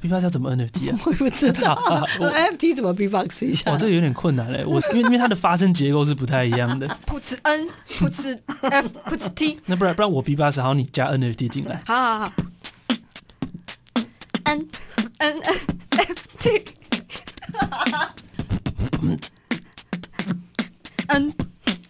[0.00, 0.98] B-box 要怎么 NFT 啊？
[1.04, 1.74] 我不知道，
[2.18, 3.70] NFT 怎么 B-box 一下？
[3.72, 4.64] 哇，这个有点困难嘞。
[4.64, 6.88] 我因为因为它的发声结构是不太一样的。
[7.06, 9.58] 噗呲 N，噗呲 F，噗呲 T。
[9.66, 11.82] 那不然不然我 B-box 好，你加 NFT 进来。
[11.86, 12.32] 好好好。
[14.44, 14.66] N
[15.18, 15.42] N N
[15.90, 16.64] F T。
[21.08, 21.32] N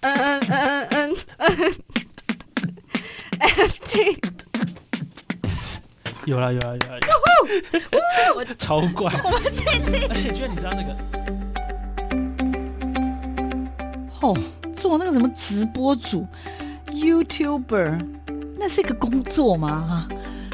[0.03, 1.73] N N N N
[3.39, 4.50] F T。
[6.27, 6.99] 有啦有啦有啦
[8.37, 9.13] 有，超怪！
[9.25, 10.07] 我们继续。
[10.09, 10.93] 而且居然你知道那个，
[14.21, 14.37] 哦，
[14.77, 16.27] 做那个什么直播主
[16.89, 17.99] ，YouTuber，
[18.59, 19.85] 那是一个工作吗？
[19.89, 20.07] 哈，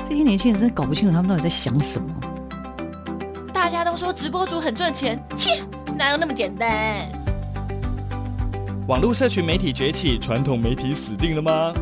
[0.08, 2.08] 这些年轻人真的搞不清楚他们到底在想什么。
[3.52, 5.62] 大家都说直播主很赚钱，切，
[5.96, 7.04] 哪有那么简单？
[8.86, 11.74] 网络社群媒体崛起，传统媒体死定了吗？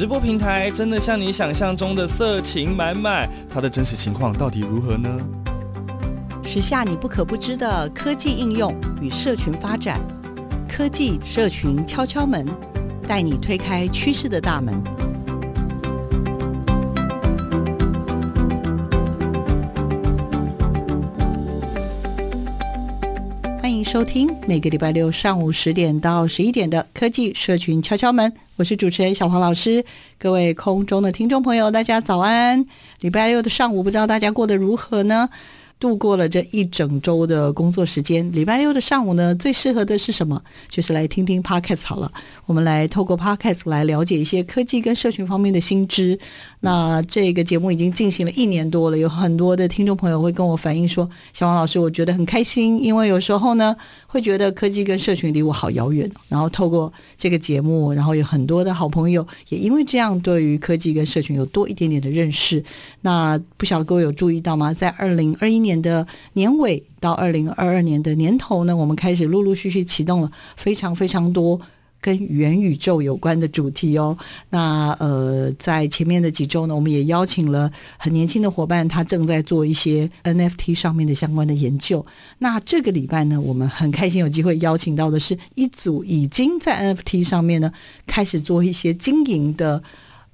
[0.00, 3.28] 直播平台真的像你想象中的色情满满？
[3.52, 5.10] 它的真实情况到底如何呢？
[6.42, 10.00] 时下你不可不知的科技应用与社群发展，
[10.66, 12.46] 科技社群敲敲门，
[13.06, 14.72] 带你推开趋势的大门。
[23.90, 28.32] 收听每个礼拜六上午十点到十一点的科技社群敲敲门。
[28.54, 29.84] 我是主持人小黄老师，
[30.16, 32.64] 各位空中的听众朋友，大家早安！
[33.00, 35.28] 礼拜六的上午，不知道大家过得如何呢？
[35.80, 40.40] 度过了这一整周的工作时间，礼拜六的上午呢，最适合的是什么？
[40.68, 42.12] 就是来听听 Podcast 好了。
[42.44, 46.18] 我们来透过 Podcast 来了解一些科技跟社群方面的新知。
[46.60, 53.74] 那这个节目已经进行了一年多了，有很多的听众朋友会跟我反映说：“小王老师，我觉得很开心，因为有时候呢，
[54.12, 56.10] 会觉得科技跟社群离我好遥远。
[56.28, 62.62] 然后透过这个节目，然后有很多的好朋友也因为这样，对于科技跟社群有多一点点的认识。
[63.02, 64.72] 那不晓得各位有注意到吗？
[64.74, 71.60] 在二零二一年的年尾到二零二二年的年头呢，我们开始陆陆续续启动了非常非常多。”
[72.00, 74.16] 跟元宇宙有关的主题哦，
[74.48, 82.04] 那呃，在前面的几周呢，我们也邀请了很年轻的伙伴，他正在做一些 NFT 上面的相关的研究。
[82.38, 87.70] 那这个礼拜呢，我们很开心有机会邀请到的是一组已经在 NFT 上面呢
[88.06, 89.82] 开始做一些经营的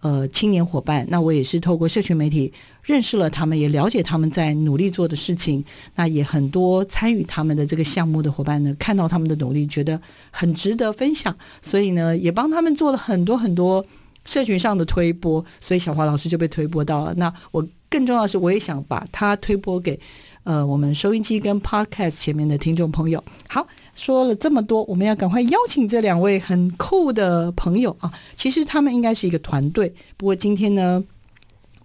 [0.00, 1.06] 呃青年伙伴。
[1.10, 2.52] 那我也是透过社群媒体。
[2.86, 5.62] 认识了他们，也了解他们在努力做的事情。
[5.96, 13.84] 那也很多参与他们的这个项目的伙伴呢，看到他们的努力，觉得很值得分享，所以呢，也帮他们做了很多很多
[14.24, 15.44] 社群上的推播。
[15.60, 17.12] 所以小华老师就被推播到了。
[17.16, 19.98] 那我更重要的是，我也想把他推播给
[20.44, 23.22] 呃我们收音机跟 Podcast 前面的听众朋友。
[23.48, 28.12] 好，说了这么多，我们要赶快邀请这两位很酷的朋友啊！
[28.36, 31.02] 其实他们应该是一个团队，不过今天呢。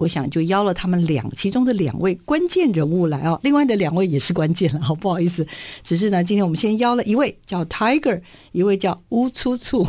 [0.01, 5.45] 我想就邀了他们两其中的两位关键人物来哦，另外的两位也是关键了，好不好意思？
[5.83, 8.19] 只是呢，今天我们先邀了一位叫 Tiger，
[8.51, 9.85] 一位叫乌粗粗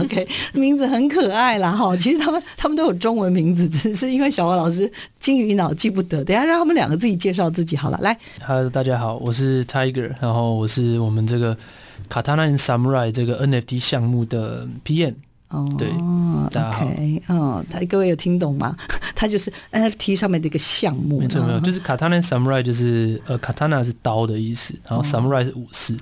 [0.00, 1.96] ，OK， 名字很可爱啦哈。
[1.96, 7.98] 其实他们他们都有中文名字，只是因为小王老师金鱼脑记不得，等下让他们两个自己介绍自己好了。
[8.02, 8.14] 来
[8.46, 11.56] ，Hello，大家好，我是 Tiger，然后我是我们这个
[12.10, 15.14] Katana Samurai 这个 NFT 项目的 PM。
[15.48, 15.88] 哦，对，
[16.50, 16.86] 大家好。
[16.86, 18.76] Okay, 哦，他各位有听懂吗？
[19.14, 21.20] 他就是 NFT 上面的一个项目。
[21.20, 25.96] 没错，没错，就是 Katana Samurai，就是呃，Katana 是刀的意思，然后 Samurai 是武士。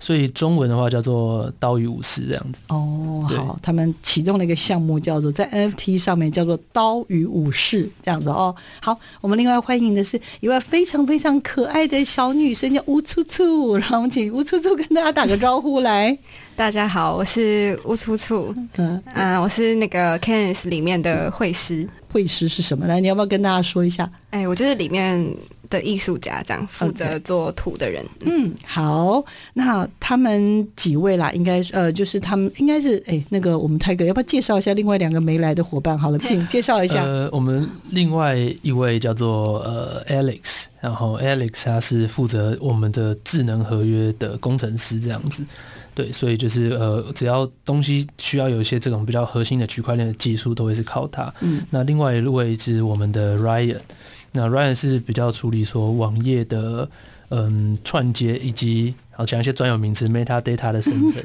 [0.00, 3.20] 哦所以中文的话叫做“刀与武士”这样子哦。
[3.28, 8.54] 好，他们启动了一个项目，叫做在 NFT 上面叫做“刀与武士”这样子哦。
[8.80, 13.76] 好，我们另外欢迎的是一位非常非常可爱的小女生，叫乌粗粗。
[13.76, 16.16] 然后我们请乌粗粗跟大家打个招呼来。
[16.56, 18.54] 大家好，我是乌粗粗。
[18.56, 21.86] 嗯嗯、呃，我是那个 Canvas 里面的绘师。
[22.10, 22.86] 绘师是什么？
[22.86, 24.10] 来，你要不要跟大家说一下？
[24.30, 25.30] 哎，我就是里面。
[25.70, 35.96] 的艺术家这样负责做图的人，嗯，好，那他们几位啦，应该呃，就是他们应该是哎，那个我们泰哥要不要介绍一下另外两个没来的伙伴？
[35.96, 37.04] 好了，请 介绍一下。
[37.04, 45.44] 呃，我们另外一位叫做呃 Alex，然后 Alex 他是负责我们的智能合约的工程师这样子，
[45.94, 51.32] 对，所以就是呃，只要东西需要有一些这种比较核心的区块链的技术，都会是靠他。
[51.40, 53.78] 嗯，那另外一位是我们的 Ryan。
[54.32, 56.88] 那 Ryan 是比较处理说网页的
[57.30, 61.22] 嗯串接以及好讲一些专有名词，metadata 的生成，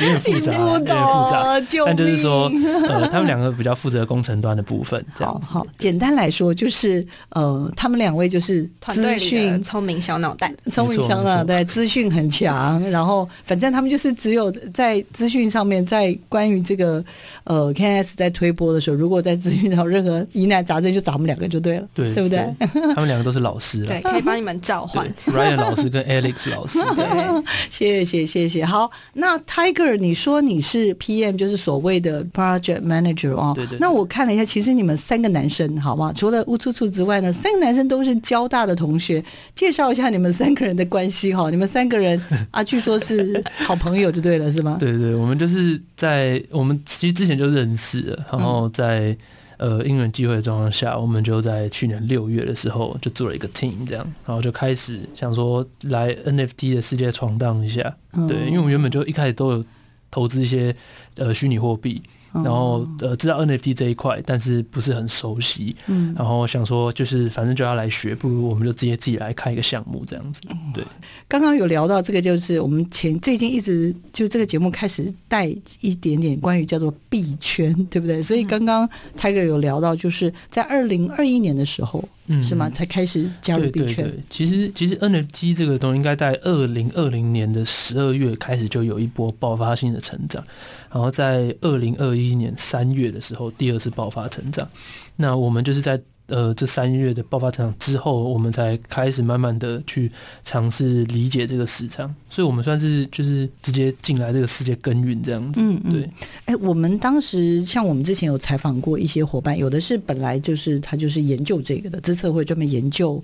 [0.00, 1.60] 点复杂， 有点复杂。
[1.86, 2.50] 但就是说，
[2.88, 5.00] 呃，他们两个比较负责工程端的部分。
[5.14, 12.82] 这样好，好，简单来说就是，呃，他们两位就是团队里聪明小脑袋，聪明小脑袋，资讯很强。
[12.90, 17.04] 然后，反正他们就是只有在资讯上面，在关于这个
[17.44, 22.52] 呃，KNS 在推播的时候，如果在资讯上有任何疑难杂症，就找他们两个就对了，对，对不对？
[22.92, 26.80] 他们两个都是老师，对，可以帮你们召唤 Ryan 老师跟 Alex 老师。
[27.70, 33.52] 谢谢谢谢，好，那 Tiger，你说你是 PM，就是所谓的 Project Manager 哦。
[33.54, 33.78] 对对。
[33.78, 36.12] 那我看了一下，其实你们三个男生，好吗？
[36.14, 39.24] 除了乌粗粗之外呢，三个男生都是交大的同学。
[39.54, 41.50] 介绍一下你们三个人的关系哈。
[41.50, 42.20] 你们三个人
[42.50, 44.76] 啊，据说是好朋友就对了，是吗？
[44.78, 49.10] 对对，我们就是在我们其实之前就认识了，然后在。
[49.10, 49.18] 嗯
[49.64, 57.96] 呃，因缘际会的状况下，我们就在去年六月的时候就做了一个 team，这样，然后就开始想说来 NFT 的世界闯荡一下。
[58.28, 59.64] 对，因为我们原本就一开始都有
[60.10, 60.76] 投资一些
[61.16, 62.02] 呃虚拟货币。
[62.42, 65.76] 然后呃，知道 NFT 这一块，但是不是很熟悉。
[65.86, 70.40] 嗯，然后想说，就是反正就要来学，不如我们就直接自己来开一个项目这样子。
[70.72, 70.84] 对，
[71.28, 75.46] 刚刚有聊到这个，就是我们前最近一直就这个节目开始带
[75.80, 78.22] 一点点关于叫做币圈，对不对？
[78.22, 82.02] 所以刚刚 Tiger 有聊到，就是在二零二一年的时候。
[82.26, 82.70] 嗯，是吗？
[82.70, 84.04] 才开始加入币圈。
[84.04, 90.42] 对对对，其实其实 NFT 这个东西应该在二零二零年的十二月开始就有一波爆发性的成长，
[90.90, 94.68] 然后在二零二一年三月的时候第二次爆发成长。
[95.16, 96.00] 那我们就是在。
[96.26, 100.10] 呃，这三月的爆发成长之后，我们才开始慢慢的去
[100.42, 105.60] 尝试理解这个市场，所以我们算是就是直接进来这个世界耕耘这样子。
[105.60, 106.02] 嗯，对。
[106.46, 113.22] 哎、欸，我们当时像我们之前有采访过一些伙伴，有的是本来就是他就是研究这个的，资策会专门研究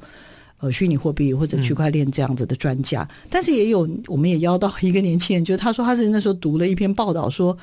[0.59, 7.57] 呃虚拟货币或者区块链这样子的专家，嗯、但是也有我们也邀到一个年轻人，就是他说他是那时候读了一篇报道说。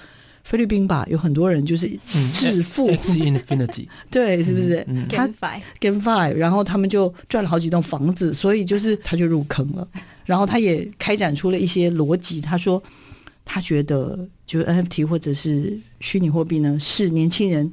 [0.47, 1.91] 菲律宾吧，有很多人就是
[2.31, 4.77] 致富、嗯、，Axie Infinity，对，是不是？
[4.87, 9.85] 嗯嗯、他 GameFi GameFi，然后他们就赚了好几栋房子，所以就是他就入坑了。
[10.23, 12.81] 然后他也开展出了一些逻辑，他说
[13.43, 17.69] 他觉得就是 NFT 或者是虚拟货币呢，是年轻人。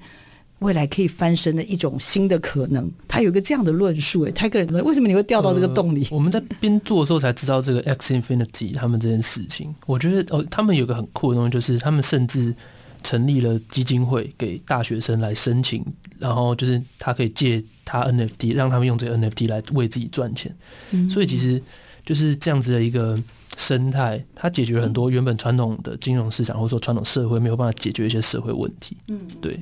[0.65, 4.23] 未来可以翻身的一种新的可能，他有一个这样的论述。
[4.23, 6.03] 哎，他个人为什么你会掉到这个洞里？
[6.05, 9.75] 呃、我们在边做的时候才知道这个 Axie Infinity 他们这件事情。
[9.87, 12.55] 我觉得哦，他们有个很酷的东西，就是他们甚至
[13.03, 15.85] 成立了基金会，给大学生来申请，
[16.19, 20.55] 然后就是他可以借他 NFT，让他们用这个 NFT 来为自己赚钱。
[20.93, 21.63] 嗯、所以其实
[22.07, 23.23] 就是这样子的一个
[23.59, 28.97] 生态，它解决了很多原本传统的金融市场或者说传统社会没有办法解决一些社会问题。
[29.09, 29.61] 嗯，对。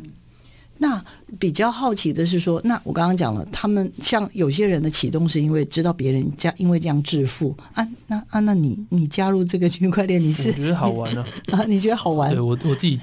[0.82, 1.00] 那
[1.38, 11.24] 比较好奇的是说，那我刚刚讲了，他们像有些人的启动是因为知道别人家，因为这样致富啊，那啊，那你你加入这个区块链，你是觉得好玩啊，
[11.54, 12.28] 啊，你觉得好玩？
[12.30, 13.00] 对我我自己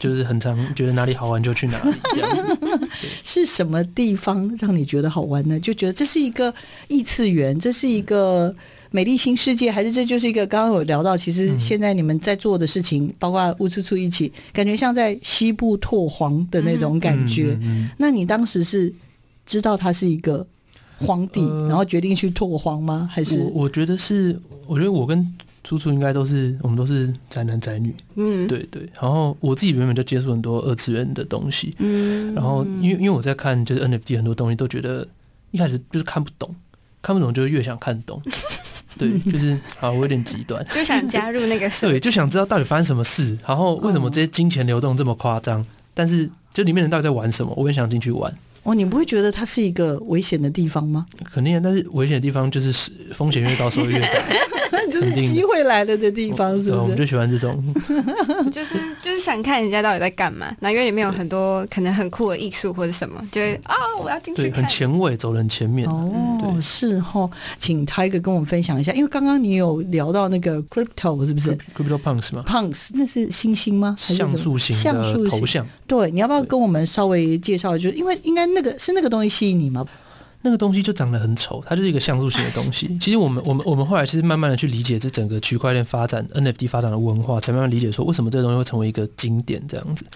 [0.00, 2.88] 就是很常觉得哪里好玩就去哪里这样子。
[3.22, 5.60] 是什么地方让你觉得好玩呢？
[5.60, 6.52] 就觉得这是一个
[6.88, 8.52] 异次元，这是一个。
[8.92, 17.58] 美丽新世界，还是这就是一个刚刚有聊到，其实现在你们在做的事情，嗯、包括乌粗粗一起，感觉像在西部拓荒的那种感觉。
[17.98, 18.92] 那你当时是
[19.46, 20.44] 知道它是一个
[20.98, 23.08] 荒地，呃、然后决定去拓荒吗？
[23.12, 25.24] 还是我，我觉得是，我觉得我跟
[25.62, 27.94] 粗粗应该都是，我们都是宅男宅女。
[28.16, 28.82] 嗯，对对。
[29.00, 31.72] 然后我自己原本就接触很多二次元的东西。
[31.78, 32.34] 嗯。
[32.34, 35.06] 然后因为因为我在看就是 NFT 很多东西，都觉得
[35.52, 36.52] 一开始就是看不懂，
[37.02, 38.20] 看不懂就越想看懂。
[38.98, 45.64] 对，就是啊，我有点极端，就想加入那个社， 对，就想知道到底发生什么事，然后为什么这些金钱流动这么夸张？
[45.94, 47.52] 但是就里面人到底在玩什么？
[47.56, 48.32] 我也想进去玩。
[48.70, 51.06] 哦，你不会觉得它是一个危险的地方吗？
[51.32, 54.08] 肯定，但是危险的地方就是风险越高，收益越大。
[54.90, 56.82] 就是机会来了的地方，是不是？
[56.82, 57.62] 我们就喜欢这种
[58.50, 60.52] 就是就是想看人家到底在干嘛。
[60.60, 64.50] 那因为里面有很多可能很酷的艺术或者什么，就会啊、哦，我要进去看。
[64.50, 65.88] 对，很前卫，走得很前面。
[65.88, 73.94] 哦，对是哦，请 Tiger 跟我们分享一下，因为刚刚你有聊到那个 Crypto 是不是？Crypto Punks 吗？Punks 那是星星吗？
[73.98, 75.66] 像素型的头像。
[75.86, 77.76] 对，你要不要跟我们稍微介绍？
[77.76, 79.86] 就是因为应该那个是那个东西吸引你吗？
[80.42, 82.88] 那个东西就长得很丑，它就是一个像素型的东西。
[82.98, 90.06] 其实我们我们我们后来其实慢慢的去理解这整个区块链发展、NFT 发展的文化，才慢慢理解说为什么这个东西会成为一个经典这样子。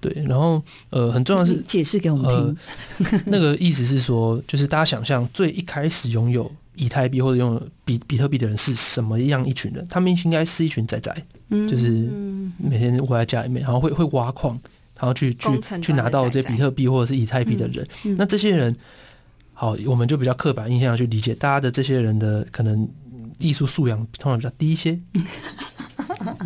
[0.00, 3.10] 对，然后呃，很重要的是解释给我们听。
[3.12, 9.86] 呃， 那个意思是说，就是大家想象最一开始拥有以太币或者拥有比比特币的人是什么样一群人？
[9.90, 11.14] 他们应该是一群仔仔，
[11.68, 11.88] 就是
[12.58, 14.58] 每天窝在家里面，然后会会挖矿，
[14.98, 15.48] 然后去去
[15.80, 17.86] 去拿到这比特币或者是以太币的人。
[18.04, 18.74] 嗯嗯、那这些人。
[19.56, 22.88] 好，我们就比较刻板印象去理解大家的这些人的可能
[23.38, 24.98] 艺术素养通常比较低一些。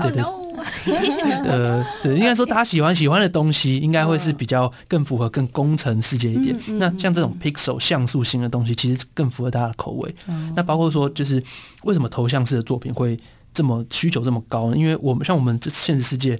[0.03, 0.23] 对对，
[1.49, 6.55] 呃，对，应该说大家喜欢喜欢的东西，应该会是比较更符合更工程世界一点。
[6.79, 10.15] 那像这种 pixel 像素型的东西，其实更符合大家的口味。
[10.55, 11.43] 那包括说，就是
[11.85, 13.19] 为什么头像式的作品会
[13.55, 14.77] 这么需求这么高呢？
[14.77, 16.39] 因为我们像我们这现实世界，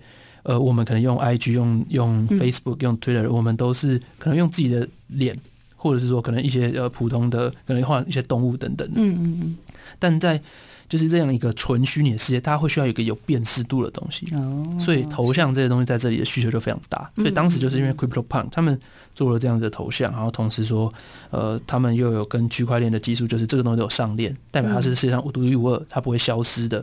[0.49, 5.39] 呃，我们可能用 IG、用用 Facebook、用 Twitter，我们都是可能用自己的脸，
[5.77, 8.89] 或者是说可能一些呃普通的，可能画一些动物等等。
[8.95, 9.57] 嗯嗯嗯。
[9.99, 10.41] 但在
[10.89, 14.27] 就是这样一个纯虚拟的世界，它会需要一个有辨识度的东西。
[14.35, 14.65] 哦。
[14.81, 17.11] 所以头像这些东西在这里的需求就非常大。
[17.17, 18.81] 所以当时就是因为 CryptoPunk 他们
[19.15, 20.91] 做了这样子的头像，然后同时说，
[21.29, 26.83] 呃，他们又有跟区块链的技术，就是这个东西都有上链，代表它是世界上独一无二，它不会消失的。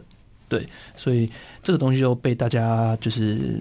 [0.59, 1.29] 对，所以
[1.62, 3.59] 这个东西就被大家就是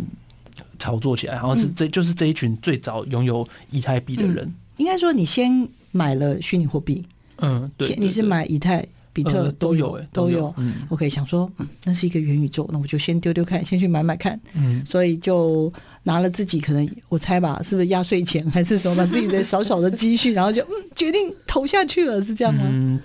[0.79, 4.53] 炒作起来，然后是这就是这一群最早拥有以太币的人。
[4.77, 7.05] 应该说，你先买了虚拟货币，
[7.39, 10.53] 嗯，对，你是买以太、比特都有，哎，都有。
[10.57, 14.39] 嗯，OK，想说，嗯，那是一个元宇宙，那我就先丢丢看，先去买买看。
[14.55, 15.73] 嗯，所以就
[16.03, 23.01] 拿了自己可能我猜吧，是不是压岁钱还是什么，把自己的小小的积蓄，然后就嗯决定投下去了，是这样吗？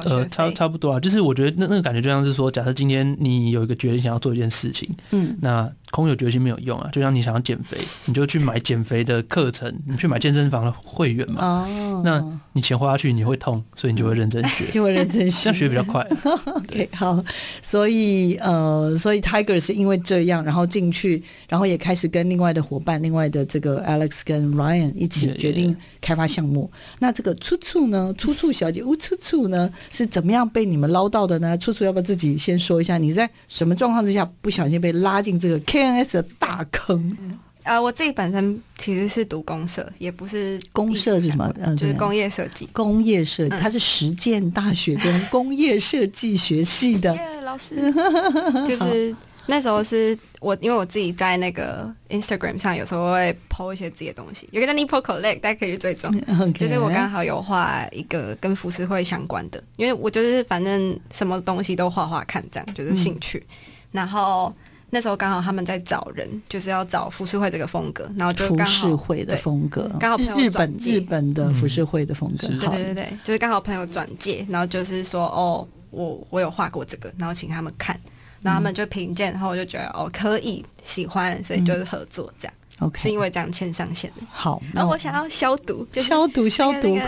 [0.00, 16.02] 呃，差差不多啊，就是我觉得那那个感觉就像是说，假设今天你有一个决定想要做一件事情，嗯，那空有决心没有用啊，就像你想要减肥，你就去买减肥的课程，你去买健身房的会员嘛，哦，那你钱花下去你会痛，所以你就会认真学， 就会认真学，这样学比较快。
[16.56, 17.22] OK，好，
[17.60, 26.70] 所以呃，所以 Tiger 是因为这样，然后进去，然后也开始跟另外的伙伴，另外的这个 Alex 跟 Ryan 一起决定开发项目。
[26.72, 26.96] Yeah, yeah.
[27.00, 29.70] 那这个粗粗呢，粗粗小姐，乌粗粗呢？
[29.90, 31.58] 是怎么样被你们捞到的呢？
[31.58, 32.96] 处处要不要自己先说一下？
[32.96, 37.16] 你在什么状况之下不小心被拉进这个 KNS 的大坑？
[37.64, 41.52] 呃，我自己本身其实是读公社，也不是公社是什么？
[41.60, 42.68] 嗯，就是工业设计。
[42.72, 47.14] 工业设计，它是实践大学跟工业设计学系的。
[47.14, 47.76] 耶，老师，
[48.66, 49.14] 就是。
[49.44, 56.08] 那时候是我，因为我自己在那个 Instagram 上有时候会 po 一些自己的东西，有个叫 Nipple Collect，大家可以去追踪。
[56.12, 56.52] Okay.
[56.52, 63.44] 就是我刚好有画一个跟浮世绘相关的，因为我就是反正什么东西都画画看，这样就是兴趣。
[63.48, 63.54] 嗯、
[63.90, 64.54] 然后
[64.94, 77.98] 那时候刚好他们在找人，就是要找浮世绘这个风格，然后就刚好浮世绘的风格，刚好朋友日本日本的浮世绘的风格，嗯、对对对对，就是刚好朋友转介，然后就是说哦，我我有画过这个，然后请他们看。
[78.44, 82.54] 然后他们就评鉴，然后我就觉得哦可以喜欢，所以就是合作这样。
[82.80, 84.22] OK，是因为这样签上线的。
[84.28, 86.98] 好，然后我想要消毒，就消毒消毒。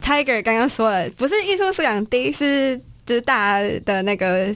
[0.00, 4.54] Tiger 刚刚说了，不是艺术素养低，是就是大家的那个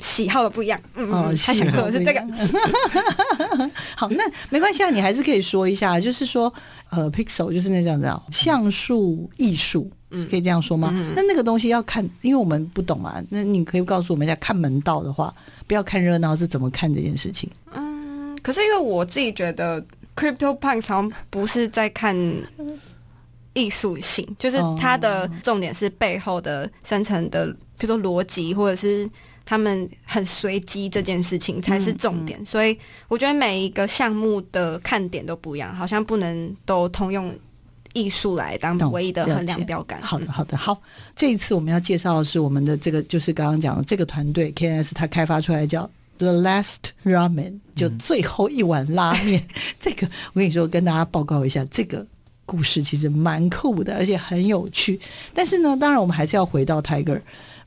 [0.00, 0.80] 喜好的不一样。
[0.94, 2.20] 嗯，他想说的是这个。
[3.96, 6.52] 好，那没关系啊，你还是可以说一下，就是说
[6.88, 9.90] 呃，Pixel 就是那这样子，像素艺术。
[10.28, 10.90] 可以这样说吗？
[10.92, 13.22] 嗯、那那个东西要看，因为我们不懂嘛。
[13.28, 15.32] 那你可以告诉我们一下，看门道的话，
[15.68, 17.48] 不要看热闹，是怎么看这件事情？
[17.72, 19.80] 嗯，可是因为我自己觉得
[20.16, 22.12] ，CryptoPunk 好像不是在看
[23.52, 27.46] 艺术性，就是它的重点是背后的生成的，
[27.78, 29.08] 比如说逻辑，或者是
[29.50, 32.38] 他们很随机这件事情才是重点。
[32.38, 32.78] 嗯嗯、所以
[33.08, 37.36] 我觉得每一个项目的看点都不一样，好像不能都通用。
[37.92, 40.00] 艺术来当唯一的衡量标杆。
[40.00, 40.80] 好的，好的，好。
[41.16, 49.40] 这一次我们要介绍的是我们的这个，就是刚刚讲的这个团队 KNS，他开发出来叫 The Last Ramen，就最后一碗拉面。
[49.40, 52.06] 嗯、 这个我跟你说，跟大家报告一下，这个
[52.46, 55.00] 故事其实蛮酷的，而且很有趣。
[55.34, 57.20] 但是呢，当然我们还是要回到 Tiger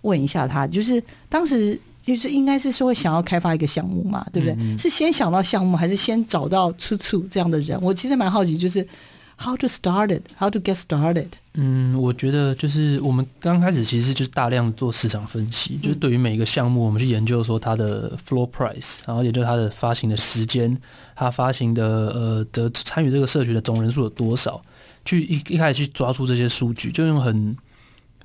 [0.03, 4.53] 问一下他，就是当时就是应该是说想要开发一个项目嘛，对不对？
[4.55, 7.77] 嗯嗯是先想到项目，还是先找到出处这样的人？
[7.81, 8.87] 我其实蛮好奇，就是。
[9.35, 10.21] How to start it?
[10.37, 11.25] How to get started?
[11.55, 20.77] 嗯，我觉得就是我们刚开始其实就是大量做市场分析，嗯、就是对于每一个项目，我们去研究说它的 floor price，然后也就是它的发行的时间，
[21.15, 24.61] 它发行的呃的参与这个社群的总人数有多少，
[25.03, 27.57] 去一一开始去抓出这些数据，就用很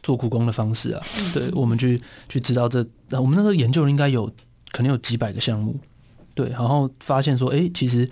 [0.09, 2.00] 做苦工的方式啊，嗯、对，我们去
[2.31, 4.25] 去知道这，我们那时候研究应该有
[4.73, 5.77] 可能有几百个项目，
[6.35, 8.09] 对，然后发现说，哎、欸，其实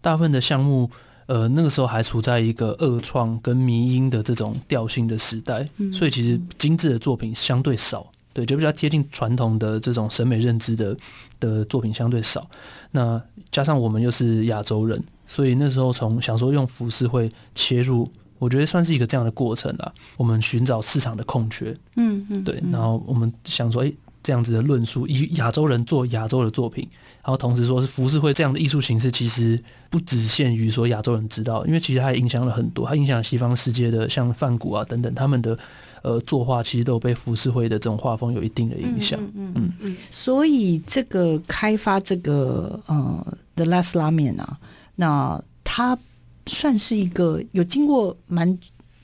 [0.00, 0.88] 大部分的项目。
[1.26, 10.94] 呃，那个时候还处在一个恶创跟迷因的这种调性的时代，所以其实精致的作品相对少，对，就比较贴近传统的这种审美认知的
[11.38, 12.46] 的作品相对少。
[12.90, 18.10] 那加上我们又是亚洲人，所以那时候从想说用服饰会切入，
[18.42, 19.92] 我觉得算是一个这样的过程啦。
[20.16, 23.92] 我们寻找市场的空缺，嗯嗯，对，然后我们想说，哎。
[24.24, 26.88] 这样子的论述，以亚洲人做亚洲的作品，
[27.24, 29.58] 然后同时说是浮世绘这样的艺术形式，其实
[29.90, 35.58] 不只限于说亚洲人知道，因为其实它也影响了很多，它影响西方世界的像梵谷啊等等他们的
[36.02, 39.18] 呃作画，其实都有被浮世绘的这种画风有一定的影响。
[39.20, 39.96] 嗯嗯嗯，嗯。
[40.12, 44.56] 所以这个开发这个呃 The Last Ramen 啊，
[44.94, 45.98] 那它
[46.46, 48.58] 算是一个有经过蛮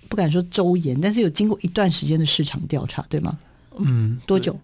[0.08, 3.38] 不敢说周延，但是有经过一段时间的市场调查，对吗？
[3.76, 4.58] 嗯，多久？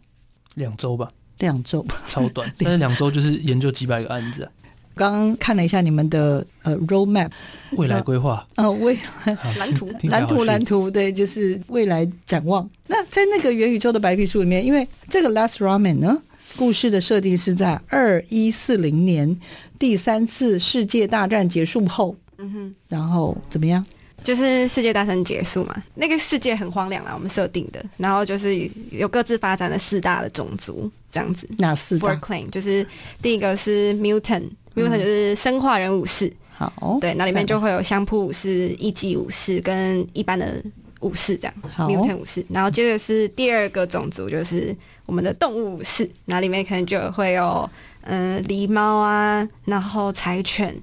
[0.55, 1.09] 两周吧。
[1.39, 2.51] 两周，超短。
[2.59, 4.53] 但是两周就是研究几百个案子啊。
[4.95, 7.29] 刚刚看了一下你们的呃 roadmap
[7.73, 12.69] 未来规划，呃未来 蓝图 蓝图蓝图，对，就是未来展望。
[12.87, 16.23] 那在那个元宇宙的白皮书里面，因为这个 Last Ramen 呢，
[16.57, 19.37] 故事的设定是在二一四零年
[19.81, 22.15] 第三次世界大战结束后，
[22.45, 23.85] 嗯哼，然后怎么样？
[24.23, 31.49] 就是世界大战结束嘛，那个世界很荒凉啊，我们设定的，然后就是有各自发展的四大的种族这样子。
[31.59, 32.87] 哪四大 Four Clan 就是
[33.21, 34.45] 第一个是 Mutant。
[34.75, 40.61] Mutant 就是生化人武士，好，对，那里面就会有相扑武士、一级武士跟一般的
[40.99, 41.55] 武士这样。
[41.73, 44.75] 好，Mutant 武士，然后接着是第二个种族，就是
[45.07, 47.71] 我们的动物武士，那里面可能就会有
[48.01, 50.75] 嗯狸猫啊，然后柴犬，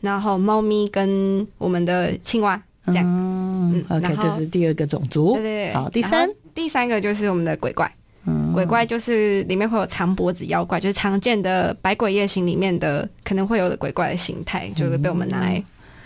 [0.00, 3.04] 然后猫咪跟我们的青蛙这样。
[3.06, 5.34] 嗯，OK，这是第二个种族。
[5.34, 7.90] 对对对，好，第三，第三个就是我们的鬼怪。
[8.52, 15.62] 鬼怪就是里面会有长脖子妖怪，就是常见的《百鬼夜行》里面的可能会有的鬼怪的形态，就是被我们拿来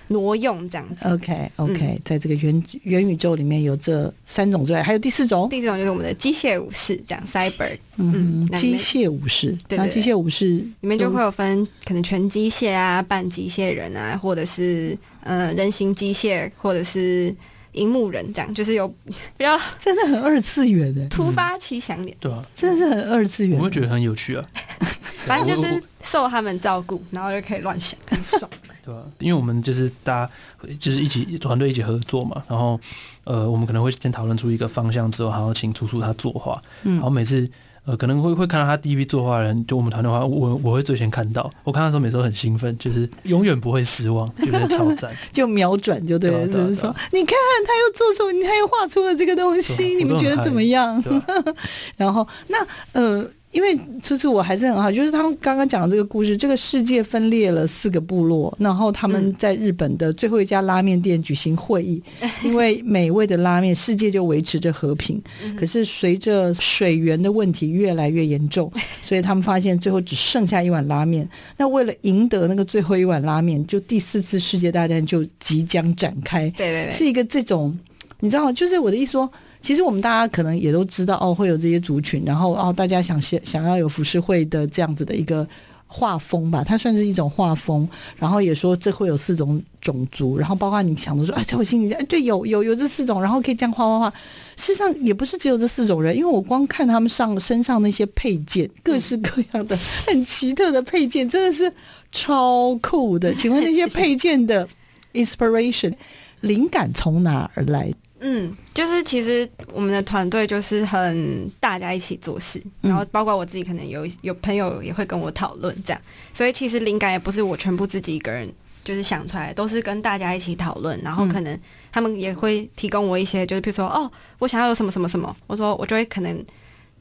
[0.08, 1.08] 挪用这样子。
[1.08, 7.76] OK OK，嗯，在这个元元宇宙里面有这三种之外，还有第四种，第四种就是我们的机械武士，这样 Cyber。
[7.96, 17.34] 嗯，机械武士，对，机械武士里面就会有分可能全机械啊、半机械人啊，或者是呃人形机械，或者是。
[17.74, 18.86] 荧幕人这样，就是有
[19.36, 24.46] 比较真的很二次元的突发奇想点，对啊，真的是很二次元，我会觉得很有趣啊。
[25.26, 28.48] 反正就是受他们照顾，然后就可以乱想，很爽。
[28.84, 30.30] 对啊，因为我们就是大家
[30.78, 32.78] 就是一起团队一起合作嘛，然后
[33.24, 37.50] 呃，我们可能会先讨论出一个方向之后，然后请楚楚他作画，嗯然后每次。
[37.86, 41.52] 呃，可能会会看到他第一批作画的人，就我们团队的话，我我会最先看到。
[41.64, 46.46] 我看到的时候，每次都很兴奋，就是永远不会失望，觉得超赞， 就秒转就对了。
[46.48, 51.04] 就是说，你看他又做什么，你他又画出了这个东西，你们觉得怎么样？
[51.98, 53.22] 然后那呃。
[53.54, 65.22] 因为初初我还是很好，就是他们刚刚讲的这个故事，这个世界分裂了四个部落，然后他们在日本的最后一家拉面店举行会议， 嗯、因为美味的拉面，世界就维持着和平。
[65.44, 68.68] 嗯、可是随着水源的问题越来越严重，
[69.04, 71.26] 所以他们发现最后只剩下一碗拉面。
[71.56, 76.50] 那为了赢得那个最后一碗拉面，就第四次世界大战就即将展开。
[76.56, 77.78] 对对对，是一个这种，
[78.18, 78.52] 你知道？
[78.52, 79.30] 就是我的意思说。
[79.64, 85.48] 其实我们大家可能也都知道哦，会有这些族群，然后哦，大家想想想要有浮世绘的这样子的一个
[85.86, 87.88] 画风吧，它算是一种画风。
[88.18, 94.10] 然后也说这会有四种种族，然后包括你想的说，哎，在我心里，哎，对，有有有这四种，然后可以这样画画画。
[94.56, 99.74] 事实上也不是只有这四种人，因为我光看他们上身上那些配件，各式各样的
[100.06, 101.72] 很奇特的配件，真的是
[102.12, 103.32] 超酷的。
[103.32, 104.68] 请问那些配件的
[105.14, 105.94] inspiration
[106.42, 107.90] 灵感从哪儿来？
[108.26, 116.00] 嗯，就是其实我们的团队就是很大家一起做事，然后包括我自己，可能有有朋友也会跟我讨论这样，
[116.32, 118.50] 所以其实灵感也不是我全部自己一个人
[118.82, 121.60] 就是想出来，都是跟大家一起讨论，然后可能
[121.92, 126.42] 他们也会提供我一些，就是比如说哦，我想要有什么什么什么，我说我就会可能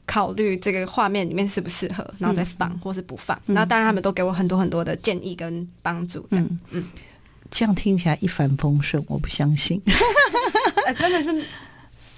[0.04, 6.84] 考虑这个画面里面适不适合，然后再放或是不放，那当然他们都给我很多很多的建议跟帮助，这样，嗯，
[7.54, 9.80] 这样听起来一帆风顺，我不相信。
[10.86, 11.46] 欸、 真的是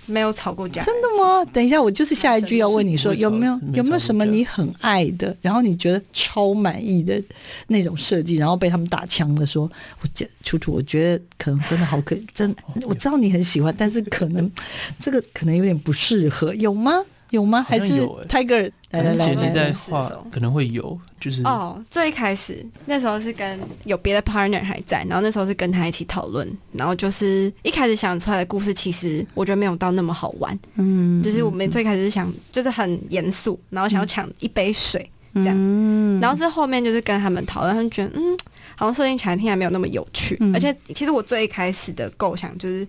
[0.07, 1.45] 没有吵过架，真的吗？
[1.53, 7.23] 等一下，我就是下一句要问你说，有没有有没有什么你很爱的，然后你觉得超满意的
[7.67, 9.71] 那种设计，然后被他们打枪的说，
[10.01, 14.51] 我觉楚楚，我觉得可能真的好可，真我知道你很喜欢，但是可能
[14.99, 17.05] 这个可能有点不适合，有吗？
[17.31, 17.65] 有吗？
[17.69, 38.39] 还是 Tiger 来来来，你在画可能会有，就是哦，最开始那时候是跟有别的 partner 还在，然后那时候是跟他一起讨论，然后就是一开始想出来的故事，其实我觉得没有到那么好玩，嗯，就是我们最开始是想就是很严肃，然后想要抢一杯水这样，嗯，然后是后面就是跟他们讨论，他们觉得嗯，
[38.77, 42.87] 好像设定起来听起来没有那么有趣，而且其实我最开始的构想就是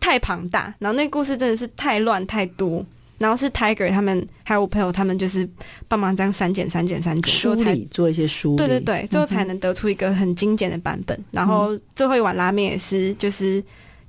[0.00, 2.84] 太庞大，然后那故事真的是太乱太多。
[3.18, 5.48] 然后是 Tiger 他们还有我朋友他们就是
[5.88, 11.16] 帮忙这样删减删减删减，梳理做一些梳理，对对对，最后才能得出一个很精简的版本。
[11.18, 13.56] 嗯、然后最后一碗拉面也是，就是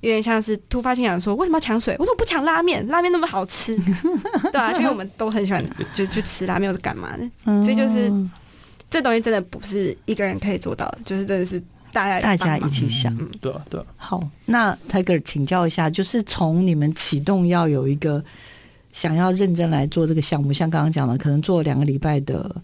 [0.00, 1.94] 有点像是突发性想说为什么要抢水？
[1.98, 3.76] 我说不抢拉面，拉面那么好吃，
[4.52, 8.10] 对啊，因为我们都很喜欢就去吃拉面，或是干嘛的，所以就是
[8.88, 11.60] 这东西真的不是一个人可以做到的，就是真的是
[11.92, 13.86] 大家大家一起想，嗯、对啊，对啊。
[13.96, 18.24] 好，那 Tiger 请教一下，就是从你们启动要有一个
[18.92, 22.54] 想要认真来做这个项目，像刚刚讲的，可能做两个礼拜的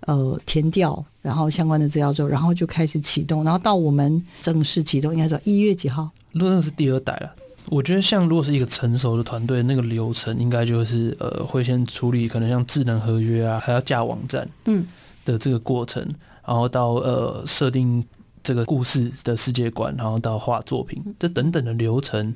[0.00, 6.10] 呃填调，然后相关的资料之后，然后就开始启动，然后到我们正式启动，应该说一月几号？
[6.32, 7.34] 如果那个是第二代了，
[7.70, 14.86] 我觉得像如果是一个成熟的团队，那个流程应该就是呃会先处理可能像智能合约啊，还要架网站，嗯
[15.24, 16.14] 的这个过程，嗯、
[16.46, 18.04] 然后到呃设定。
[18.40, 22.34] 这个故事的世界观，然后到画作品，这等等的流程，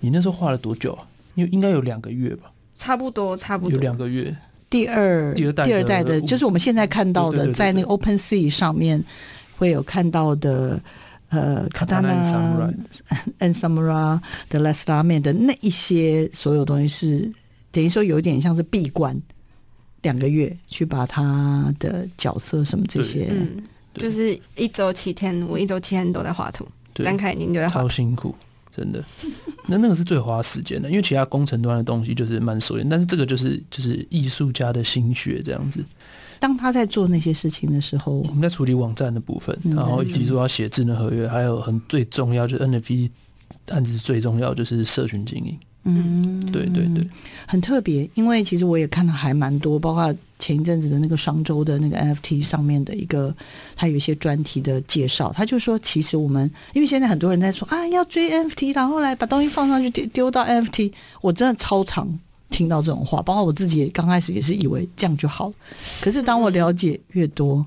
[0.00, 1.06] 你那时候画了多久啊？
[1.36, 2.52] 应应该有两个月吧？
[2.84, 3.74] 差不多，差不多。
[3.74, 4.36] 有两个月。
[4.68, 9.02] 第二第二代第二代的，就是我们现在看到的，在那个 Open Sea 上面
[9.56, 10.78] 会有看到的，
[11.30, 12.22] 呃，Katana
[13.38, 14.20] and Samura
[14.50, 17.32] 的 Last Starman 的那一些所有东西是
[17.70, 19.18] 等于说有一点像是闭关
[20.02, 23.32] 两个月去把他的角色什么这些。
[23.94, 28.34] 就是一周七天，我一周七天都在画图，张凯宁就在画图，超辛苦，
[28.74, 29.02] 真的。
[29.68, 35.84] 那那个是最花时间的，因为其他工程端的东西就是蛮熟练，但是这个就是就是艺术家的心血这样子。
[36.40, 43.08] 当他在做那些事情的时候，我们在处理网站的部分，然后以及说要写智能合约，还有很最重要就是 NFT
[43.68, 45.58] 案子最重要就是社群经营。
[45.84, 47.06] 嗯，对对对，
[47.46, 53.34] 很特别，因为其实我也看了还蛮多，包括前一阵子的那个商周的那个 NFT 上面的一个，
[53.76, 62.08] 他有一些专题的介绍，他就说，其实我们因为现在很多人在说啊，要追 NFT，然后来把东西放上去丢丢到 NFT，我真的超常
[62.48, 65.52] 听到这种话，包括我自己也刚开始也是以为这样就好，
[66.00, 67.64] 可是当我了解越多，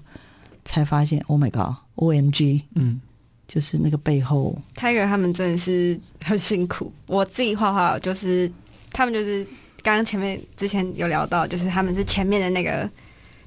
[0.65, 2.99] 才发现 Oh my God，OMG，嗯。
[3.47, 6.91] 就是那个背后，Tiger 他们真的是很辛苦。
[7.05, 8.51] 我自己画画，就是
[8.91, 9.45] 他们就是
[9.81, 12.89] 刚刚前面之前有聊到，就是他们是前面的那个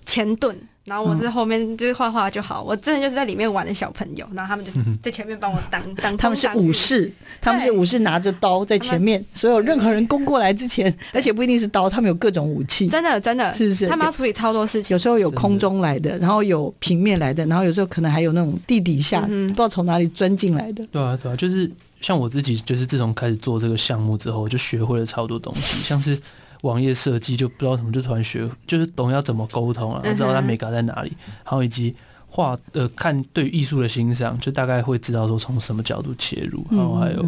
[0.07, 0.57] 前盾。
[0.87, 6.17] 然后我是后面就是画画就好，我真的就是在里面玩的小朋友，然后他们就是在前面帮我挡 挡。
[6.17, 12.89] 他们是武士，他们是武士拿着刀在前面，所有任何人攻过来之前，而且不一定是刀，他们有各种武器。
[12.89, 13.87] 真的真的，是不是？
[13.87, 20.85] 他们要处理超多事情，有时候有空中来的，然后有平面来的，然后有时候可能还有那种地底下不知道从哪里钻进来的。
[20.91, 26.19] 对啊对啊，就是像我自己，就是自从开始做这个项目之后，就学会了超多东西，像是。
[26.63, 31.13] 网页设计就不知道什么，就突然学，就是懂要怎么沟通啊，知道它美感在哪里，
[31.45, 31.95] 然后以及
[32.27, 37.27] 画呃看对艺术的欣赏，就大概会知道说从什么角度切入，然后还有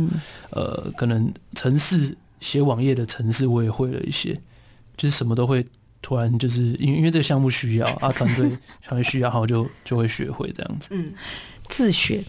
[0.50, 4.32] 呃，可能城市写网页的城市我也会了一些，
[4.96, 5.64] 就是什么都会
[6.00, 8.48] 突然就是因为因为这个项目需要啊，团队
[8.84, 11.12] 团队需要，然后就就会学会这样子，嗯，
[11.68, 12.22] 自学。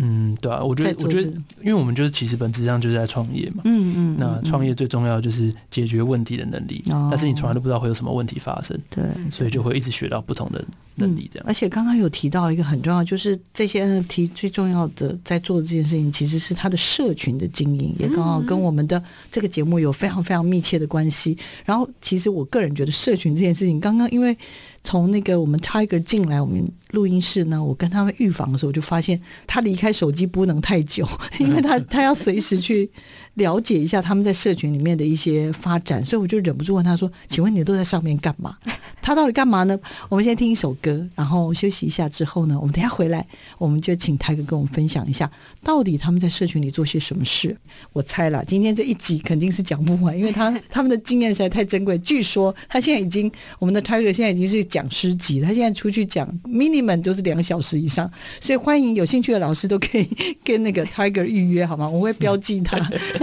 [0.00, 1.28] 嗯，对啊，我觉得，我觉得，
[1.60, 11.48] 因为我们就是其实本质上就是在创业嘛，嗯嗯，那创业最重要的就是解决问题的能力，嗯、但是你从来都不知道会有什么问题发生，对，所以就会一直学到不同的能力，这样、嗯。
[11.48, 21.36] 而且刚刚有提到一个很重要，就是这些 NFT 最重要的在做的这件事情，其实是它的社群的经营，也刚好跟我们的这个节目有非常非常密切的关系。
[21.64, 24.36] 然后，其实我个人觉得社群这件事情，刚刚因为。
[24.82, 31.06] 从那个我们 Tiger 进来我们录音室呢，我跟他们预防的时候，我就发现他离开手机不能太久，
[31.38, 32.90] 因为他他要随时去
[33.38, 38.56] 了解一下他们在社群里面的一些发展，所以我就忍不住问他说：“请问你都在上面干嘛？”
[39.00, 39.78] 他到底干嘛呢？
[40.10, 45.30] 我们先听一首歌，然后休息一下之后呢，我们等下回来，我们就请 Tiger 跟我们分享一下，
[45.64, 47.56] 到底他们在社群里做些什么事。
[47.94, 51.96] 我猜了，今天这一集肯定是讲不完，因为他 他们的经验实在太珍贵。
[52.00, 58.10] 据说他现在已经，我们的 Tiger 现在已经是讲师级，他现在出去讲 minimum 都是两个小时以上，
[58.42, 60.06] 所以欢迎有兴趣的老师都可以
[60.44, 61.88] 跟那个 Tiger 预约，好吗？
[61.88, 62.78] 我会标记他。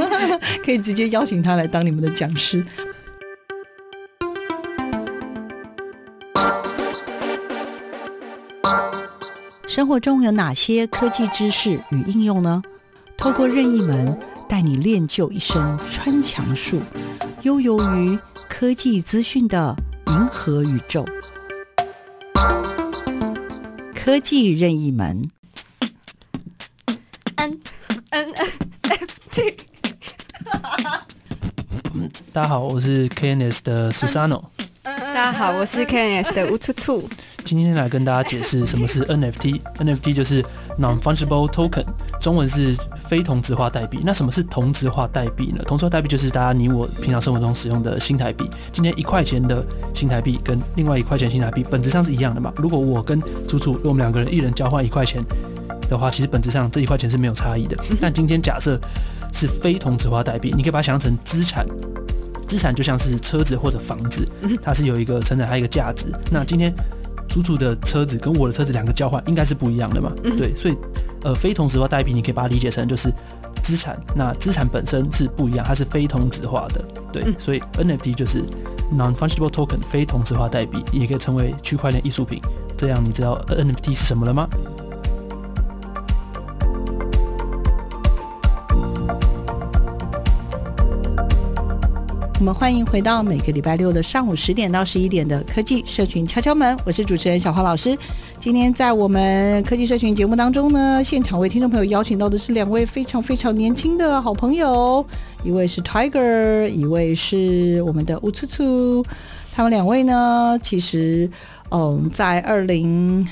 [0.63, 2.65] 可以直接邀请他来当你们的讲师。
[9.67, 12.61] 生活中有哪些科技知识与应用呢？
[13.17, 16.79] 透过任意门带你练就一身穿墙术，
[17.41, 19.75] 悠游于科技资讯的
[20.07, 21.05] 银河宇宙。
[23.93, 25.27] 科技任意门。
[32.35, 34.43] 大家好，我是 KNS 的 Susano。
[34.83, 37.07] 大家好，我是 KNS 的乌兔兔。
[37.45, 39.61] 今天来跟大家解释什么是 NFT。
[39.77, 40.43] NFT 就是
[40.77, 41.85] Non-Fungible Token，
[42.19, 42.75] 中文是
[43.07, 44.01] 非同质化代币。
[44.03, 45.63] 那什么是同质化代币呢？
[45.65, 48.49] 同质化代币就是大家你我平常生活中使用的新台币。
[48.69, 52.51] 今天一块钱的新台币跟另外一块钱新台币本质上是一样的嘛？
[52.57, 55.23] 如果我跟楚楚，我们两个人一人交换一块钱
[55.89, 57.77] 的话，其实本质上这一块钱是没有差异的。
[58.01, 58.77] 但今天假设
[59.31, 61.65] 是非同质化代币，你可以把它想象成资产，
[62.47, 64.27] 资产就像是车子或者房子，
[64.61, 66.07] 它是有一个承载它一个价值。
[66.31, 66.73] 那今天
[67.27, 70.11] 楚楚的车子跟我的车子两个交换，应该是不一样的嘛？
[70.37, 70.77] 对，所以
[71.23, 73.11] 呃，非同质化代币你可以把它理解成就是
[73.63, 78.43] 资产，那资产本身是不一样，它是非同质化的，对，嗯、所以 NFT 就是
[78.95, 82.39] non-fungible token 非同质化代币，也可以称为区块链艺术品。
[82.77, 84.47] 这样你知道 NFT 是什么了吗？
[92.45, 97.97] 我们欢迎回到每个礼拜六的上午十点到十一点的科技社群敲敲门，我是主持人小花老师。
[98.37, 105.03] 今天在我们科技社群节目当中呢，现场为听众朋友邀请到的是两位非常非常年轻的好朋友，
[105.43, 109.03] 一位是 Tiger，一位是我们的乌粗粗。
[109.51, 111.27] 他们两位呢，其实
[111.71, 113.27] 嗯，在二零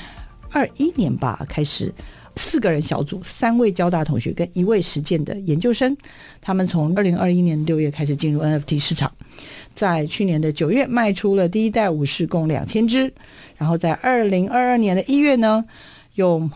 [0.50, 1.94] 二一年吧开始。
[2.36, 5.96] 四个人小组，三位交大同学跟一位实践的研究生，
[6.40, 9.10] 他们从二零二一年六月开始进入 NFT 市场，
[9.74, 13.12] 在去年的九月卖出了第一代武士共两千只，
[13.56, 15.64] 然后在二零二二年的一月呢，
[16.14, 16.50] 又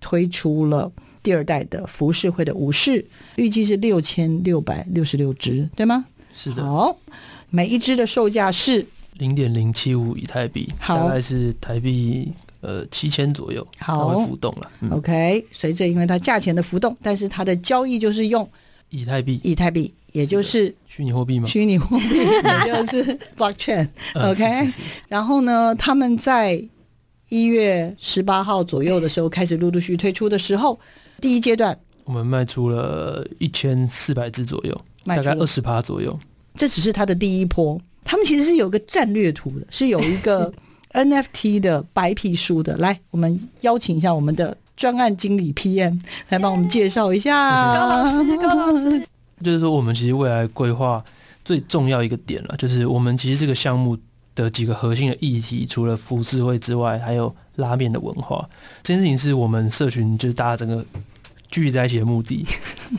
[0.00, 0.90] 推出了
[1.22, 3.04] 第二代的浮世绘的武士，
[3.36, 6.06] 预计是六千六百六十六只，对吗？
[6.32, 6.62] 是的。
[6.64, 6.96] 好，
[7.50, 12.32] 每一只的售价是零点零七五以太币，大概是台币。
[12.60, 14.70] 呃，七千左右，它会浮动了。
[14.80, 18.48] 嗯、OK，随着因为它价钱的浮动，但是它的交易就是用
[18.88, 21.46] 以太币，以太币，也就是虚拟货币吗？
[21.46, 23.86] 虚拟货币， 也就是 blockchain。
[24.14, 24.44] OK，
[25.06, 26.60] 然后呢，他们在
[27.28, 30.78] 一月十八号左右的时候开始陆陆续续推出的时候，
[31.20, 36.18] 第一阶段我们卖出了一千四百只左右，大概二十趴左右。
[36.54, 40.52] 这只是它的第一波，他们其实是有个战略图的，是有一个。
[40.96, 47.74] NFT 的白皮书的，来，我们邀请一下我们的专案经理 PM 来帮我们介绍一下。
[47.74, 49.06] 高老师，高老师，
[49.44, 51.04] 就是说，我们其实未来规划
[51.44, 53.98] 最重要一个点了，就是我们其实这个项目
[54.34, 58.48] 的几个核心的议题，除了浮世绘之外，还有拉面的文化。
[58.82, 60.82] 这件事情是我们社群就是大家整个
[61.50, 62.46] 聚集在一起的目的，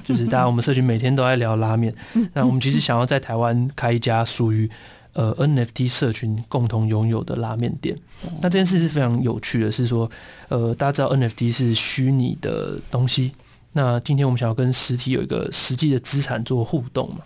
[0.06, 1.92] 就是大家我们社群每天都在聊拉面。
[2.34, 4.70] 那我们其实想要在台湾开一家属于。
[5.18, 7.98] 呃，NFT 社群共同拥有的拉面店，
[8.40, 10.08] 那这件事是非常有趣的，是说，
[10.48, 13.32] 呃，大家知道 NFT 是虚拟的东西，
[13.74, 17.22] 那今天我们想要跟实体有一个实际的资产做互动嘛？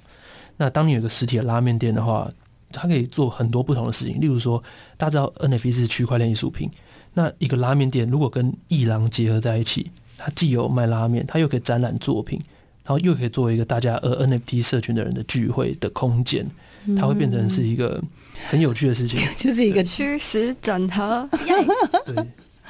[0.56, 2.32] 那当你有一个实体的拉面店的话，
[2.72, 4.64] 它可以做很多不同的事情，例如说，
[4.96, 6.72] 大家知道 NFT 是区块链艺术品，
[7.16, 12.40] 那一个拉面店如果跟艺廊结合在一起，它既有卖拉面，它又可以展览作品，
[12.86, 16.50] 然后又可以作为一个大家呃 NFT 社群的人的聚会的空间。
[16.98, 18.02] 它会变成是一个
[18.50, 21.28] 很有趣的事情，嗯、 就是一个虚实整合，
[22.06, 22.16] 对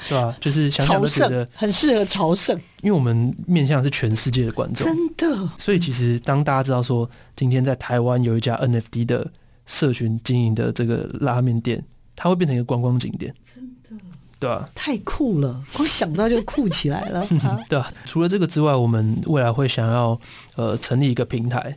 [0.10, 0.36] 对吧？
[0.40, 5.50] 就是想想都觉得很适合朝圣，因为我们面向的是全世界的观众，真的。
[5.58, 9.30] 所以其实当大家知道说今天在台湾有一家 NFT 的
[9.66, 11.84] 社群经营的这个拉面店，
[12.16, 13.90] 它会变成一个观光景点，真的，
[14.40, 14.66] 对吧？
[14.74, 17.26] 太酷了，光想到就酷起来了，
[17.70, 17.92] 对吧？
[18.06, 20.20] 除了这个之外，我们未来会想要
[20.56, 21.74] 呃成立一个平台。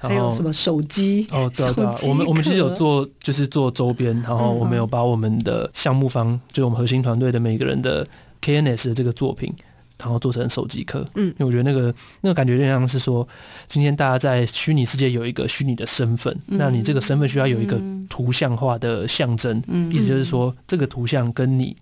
[0.00, 1.26] 还有什么手机？
[1.30, 8.06] 哦，对啊，对啊，我们我们其实有做，就是做周边，然后我们有把我们的项目方，就是我们核心团队的每个人的
[8.42, 9.50] KNS 的这个作品，
[9.98, 11.06] 然后做成手机壳。
[11.14, 13.26] 嗯，因为我觉得那个那个感觉就像是说，
[13.66, 17.80] 今天大家在虚拟世界有一个虚拟的身份，那你这个身份需要有一个
[18.10, 21.74] 图像化的象征，嗯意思就是说，这个图像跟你，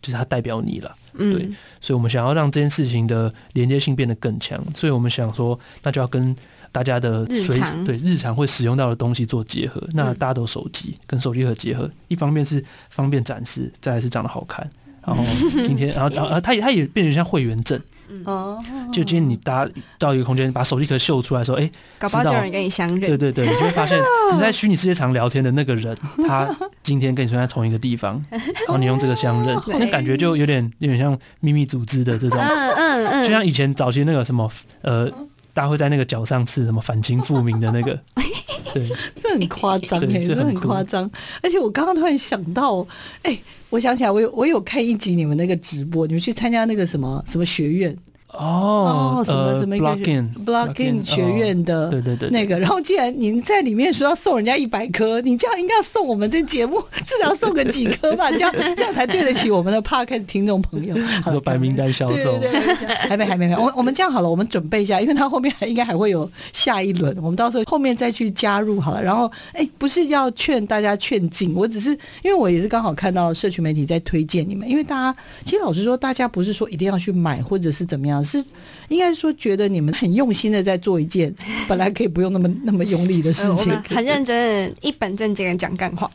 [0.00, 0.96] 就是它代表你了。
[1.18, 1.50] 对，
[1.82, 6.34] 所以我们想要让这件事情的连接性变得更强，所以我们想说，那就要跟。
[6.72, 14.68] 大家的随对日常会使用到的东西做结合，那大家都手机跟手机壳结合，一方面是方便展示，再来是长得好看。
[15.08, 15.24] 然后
[15.64, 17.80] 今天，然后然后它也它也变成像会员证
[18.24, 18.58] 哦。
[18.92, 19.66] 就今天你搭
[19.98, 23.00] 到一个空间，把手机壳秀出来说，哎，搞不好就有人跟你相认。
[23.00, 23.98] 对对对，你就会发现
[24.34, 34.50] 你在虚拟世界常聊天的那个人，他今天跟你说在同一个地方， 然后你用这个相认，那感觉就有点有点像秘密组织的这种，嗯嗯嗯，就像以前早期那个什么
[34.82, 35.10] 呃。
[35.58, 37.98] 大家会在那个脚上刺什么反清复明的那个，
[38.72, 38.88] 对，
[39.20, 41.10] 这很夸张哎，这很夸张。
[41.42, 42.86] 而且我刚刚突然想到，
[43.22, 47.96] 哎、欸，我想起来，我有我有看一集你们那个直播，你们去参加那个什么什么学院。
[48.30, 52.58] 哦，什么什么 Blockin 学院的，对对对，那个。
[52.58, 58.30] 然后既然您在里面说要送人家一百颗，你这样应该要送我们这节目 至少送个几颗吧？
[58.32, 60.94] 这样这样才对得起我们的 Podcast 听众朋友。
[61.30, 63.56] 说白名单销售，对对对，还没还没没。
[63.56, 69.02] 我我们这样好了，我们准备一下，因为他后面还应该还会有下一轮，我们到时候后面再去加入好了。
[69.02, 78.17] 然后哎，不是要劝大家劝进，我只是因为我也是刚好看到社群媒体在推荐你们，因为大家其实老实说，大家不是说一定要去买或者是怎么样。
[78.22, 78.44] 是，
[78.88, 81.34] 应该说觉得你们很用心的在做一件
[81.68, 86.10] 本来可以不用那么那么用力的事情，呃、很认真，一本正经的讲干话。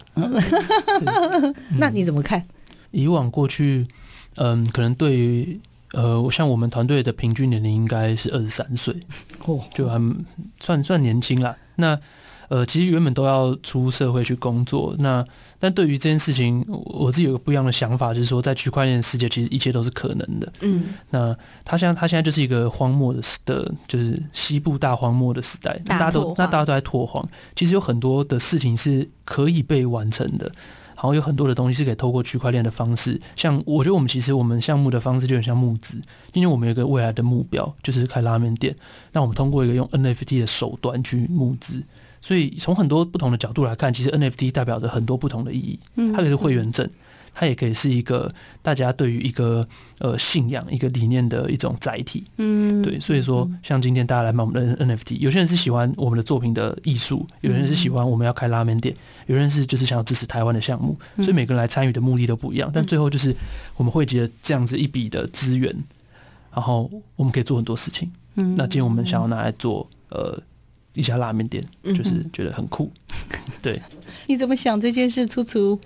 [1.77, 2.43] 那你怎么看？
[2.91, 3.87] 以往过去，
[4.35, 5.59] 嗯，可能对于
[5.93, 8.95] 呃，像我们团队的平均年龄应该是二十三岁，
[9.45, 9.99] 哦，就还
[10.59, 11.55] 算算年轻啦。
[11.75, 11.99] 那
[12.49, 15.25] 呃，其实原本都要出社会去工作，那
[15.59, 20.51] 但对于这件事情，我自己有个不一样的想法，就是说，在区块链世界，其实一切都是可能的。
[20.61, 30.45] 嗯，那他现在他现在就是一个荒漠的时的，就是西部大荒漠的时代，那大家都那大家都在拓荒，其实有很多的事情是可以被完成的，
[30.95, 36.01] 然后有很多的东西是可以透过区块链的方式，像我觉得我们其实我们项目的方式就很像募资，
[36.33, 38.75] 因为我们有一个未来的目标就是开拉面店，
[39.13, 41.81] 那我们通过一个用 NFT 的手段去募资。
[42.23, 45.77] 所以从很多不同的角度来看，其实 NFT 代表着很多不同的意义。
[46.13, 46.89] 它可以是会员证，
[47.33, 49.67] 它也可以是一个大家对于一个
[49.99, 52.23] 呃信仰、一个理念的一种载体。
[52.37, 52.97] 嗯，对。
[52.97, 60.97] 所以说，像今天大家来买我们的 NFT，有些人是喜欢我们的作品的艺术，有人是喜欢我们要开拉面店，有人是就是想要支持台湾的项目。
[61.17, 63.35] 所以每个人来参与的目的都不一样，但最后就是
[63.75, 65.75] 我们汇集了这样子一笔的资源，
[66.53, 68.09] 然后我们可以做很多事情。
[68.35, 70.41] 嗯，那今天我们想要拿来做呃。
[70.93, 71.63] 一家拉面店，
[71.95, 72.91] 就是觉得很酷。
[73.31, 73.81] 嗯、 对，
[74.27, 75.25] 你怎么想这件事？
[75.25, 75.79] 粗粗，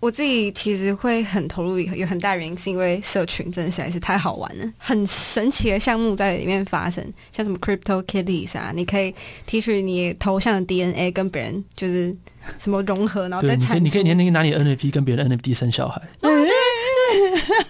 [0.00, 9.14] 我自己其实会很投入，有很大原因是因为社群真的实在是太好玩了，很神奇的项目在里面发生，像什么 Crypto Kitties 啊，你可以
[9.46, 12.14] 提取你头像的 DNA 跟别人就是
[12.58, 16.02] 什么融合，然后再产，你可以你可以拿你的 NFT 跟别人的 NFT 生小孩。
[16.20, 16.50] 对对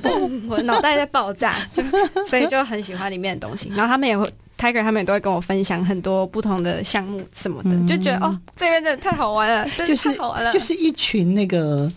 [0.03, 0.13] 对，
[0.49, 1.83] 我脑袋在爆炸，就
[2.25, 4.33] 所以就很喜欢里面的东西，然后他们也会。
[4.61, 11.91] Tiger 他们也都会跟我分享很多不同的项目什么的，嗯、就觉得哦，这边真的太好玩了，就是太好玩了，就是一群那个，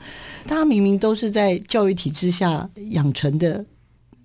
[0.48, 3.64] 大家明明都是在教育体制下养成的，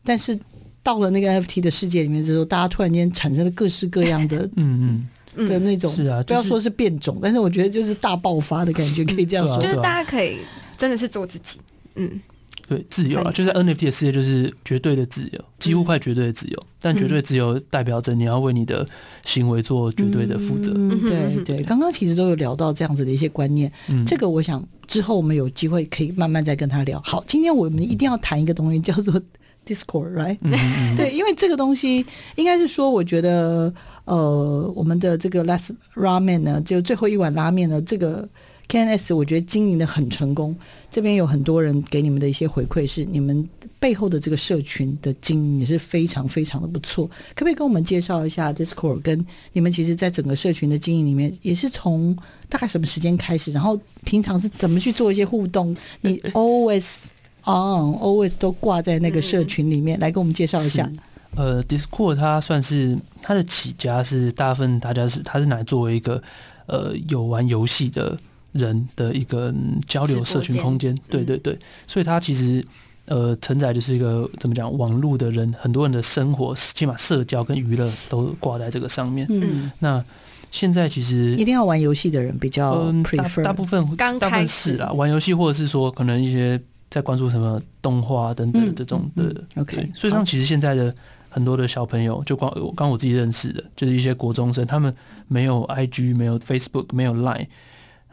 [0.05, 0.39] 但是
[0.85, 5.47] 到了那个 NFT 的世界里面之后，大家突然间产生了各式各样的， 嗯嗯。
[5.47, 10.39] 的那种，是啊，不要说是变种，但是我觉得就是大爆发的感觉，可以这样说，就是大家可以
[10.77, 11.61] 真的是做自己，
[11.95, 12.21] 嗯。
[12.69, 16.63] 对，自由啊，就在 NFT 的世界，就是绝对的自由，几乎快绝对的自由。
[16.81, 18.87] 但绝对自由代表着你要为你的
[19.25, 20.73] 行为做绝对的负责。
[20.77, 23.73] 嗯、对对，刚刚其实都有聊到这样子的一些观念。
[23.89, 27.01] 嗯，这个我想之后我们有机会可以慢慢再跟他聊。
[27.05, 29.21] 好，今天我们一定要谈一个东西，叫做
[29.67, 30.37] Discord，right？
[30.95, 32.05] 对，因为这个东西
[32.37, 33.73] 应该是说，我觉得
[34.05, 38.29] 呃，我们的这个 Last Ramen 呢，就最后一碗拉面呢，这个。
[38.69, 40.55] KNS 我觉得经营的很成功，
[40.91, 47.07] 这边有很多人给你们的一些回馈，是你们背后的这个社群的经营也是非常非常的不错。
[47.35, 49.01] 可不可以跟我们介绍一下 Discord？
[49.01, 52.15] 跟你们其实在整个社群的经营里面，也是从
[52.51, 53.51] 大概什么时间开始？
[53.53, 55.75] 然后平常是怎么去做一些互动？
[56.03, 57.07] 你 always
[57.45, 60.91] on，always 都挂在那个社群里面，来跟我们介绍一下。
[61.35, 66.23] 呃，Discord 它算是它的起家是大部分大家是它是拿来作为一个
[66.67, 68.19] 呃有玩游戏的。
[68.53, 69.55] 人的一个
[69.87, 72.65] 交流社群空间，对对对，所以它其实
[73.07, 79.27] 呃承载就是一个怎么讲，网络的人，很多人的生活，起码社交跟娱乐都挂在这个上面。
[79.31, 80.03] 嗯，那
[80.51, 86.59] 现在其实一定要玩游戏的人比较 prefer，大部分刚开始啦，玩游戏或者是说可能一些
[86.89, 89.45] 在关注什么动画等等这种的。
[89.57, 90.95] OK，所以像其实现在的
[91.29, 94.95] 很多的小朋友，就光刚我自己认识的，就是一些国中生，他们
[95.27, 97.47] 没有 IG，没有 Facebook，没有 Line。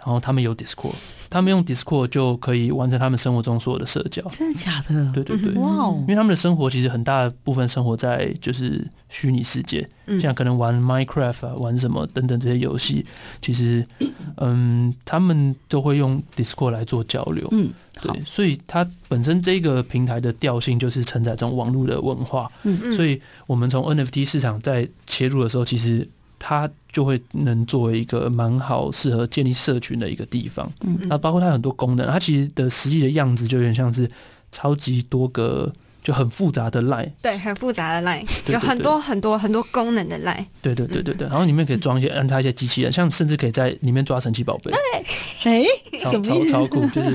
[0.06, 0.94] 然后他们有 Discord，
[1.32, 4.22] 他们用 Discord 就可以完成他们生活中所有的社交。
[4.30, 5.12] 真的假的？
[5.12, 5.98] 对对对，哇哦！
[6.02, 9.90] 因为他们的生活其实很大部分生活在就是虚拟世界，
[10.22, 13.04] 像可能玩 Minecraft 啊，玩什么等等这些游戏，
[13.42, 13.84] 其实
[14.38, 17.48] 嗯，他们都会用 Discord 来做交流。
[17.50, 22.52] 嗯，对，所以它本身这个平台的调性就是承载这种网络的文化。
[22.62, 26.08] 嗯嗯，所以我们从 NFT 市场在切入的时候，其实。
[26.40, 34.10] 它就会能作为一个蛮好适合建立社群的一个地方，嗯，那包括它很多功能，它其实的实际的样子就有点像是
[34.52, 35.72] 超级多个。
[36.06, 45.66] 就很复杂的 line，对，很复杂的 line，有很多很多很多功能的 line，对对对对对，然后里面可以装一些安插一些机器人，像甚至可以在里面抓神奇宝贝，对，哎，
[46.00, 47.10] 超超超酷，就是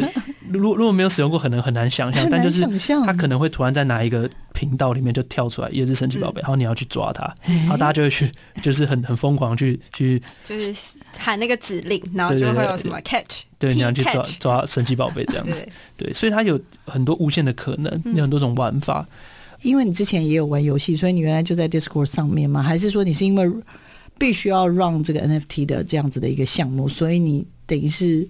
[0.51, 2.67] 如果如果没有使用过，可能很难想象，但就是
[3.07, 8.29] 它可能会突然在哪一个频道里面就跳出来，也是神奇宝贝，然后你要去抓它，然后大家就会去，
[8.61, 10.75] 就是很很疯狂去去，就是
[11.17, 13.45] 喊那个指令，然后就会有什么 catch。
[13.61, 19.07] 对，你要去抓抓神奇宝贝这样子，对，所以它有很多无限的可能，有很多种玩法。
[19.61, 22.63] 因为你之前也有玩游戏，所以你原来就在 Discord 上面吗？
[22.63, 23.49] 还是说你是因为
[24.19, 28.27] 必须要 run 这个 NFT 的这样子的一个项目，所以你等于是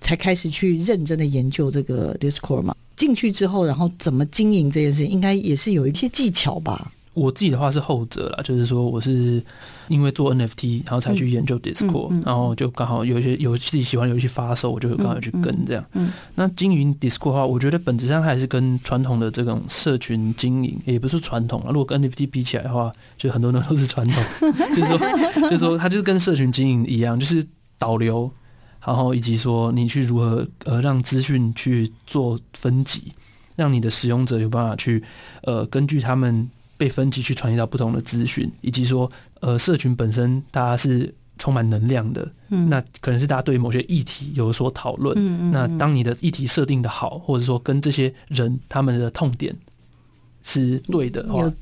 [0.00, 2.74] 才开始去认真的研究这个 Discord 嘛？
[2.96, 6.90] 进去之后，然后怎么经营这件事，应该也是有一些技巧吧？
[7.16, 9.42] 我自己的话是后者啦，就是说我是
[9.88, 15.82] 因为做 NFT，然后才去研究 Discord，、嗯嗯嗯、然后就刚好有一些有自己喜欢的游戏发售，我就刚好去跟这样。
[16.34, 21.68] 那经营 Discord 的话，我觉得本质上还是跟传统的这种社群经营，也不是传统啊。
[21.68, 24.22] 如果跟 NFT 比起来的话，就很多人都是传统，
[24.76, 24.98] 就是说，
[25.48, 27.42] 就是说，它就是跟社群经营一样，就是
[27.78, 28.30] 导流，
[28.84, 33.10] 然后以及说你去如何呃让资讯去做分级，
[33.56, 35.02] 让你的使用者有办法去
[35.44, 36.50] 呃根据他们。
[36.76, 39.10] 被分级去传递到不同的资讯，以及说，
[39.40, 49.54] 呃，社群本身大家是充满能量的，嗯，那可能是大家对于某些议题有所讨论，嗯，那当你的议题设定的好，或者说跟这些人他们的痛点。
[50.48, 51.52] 是对的话，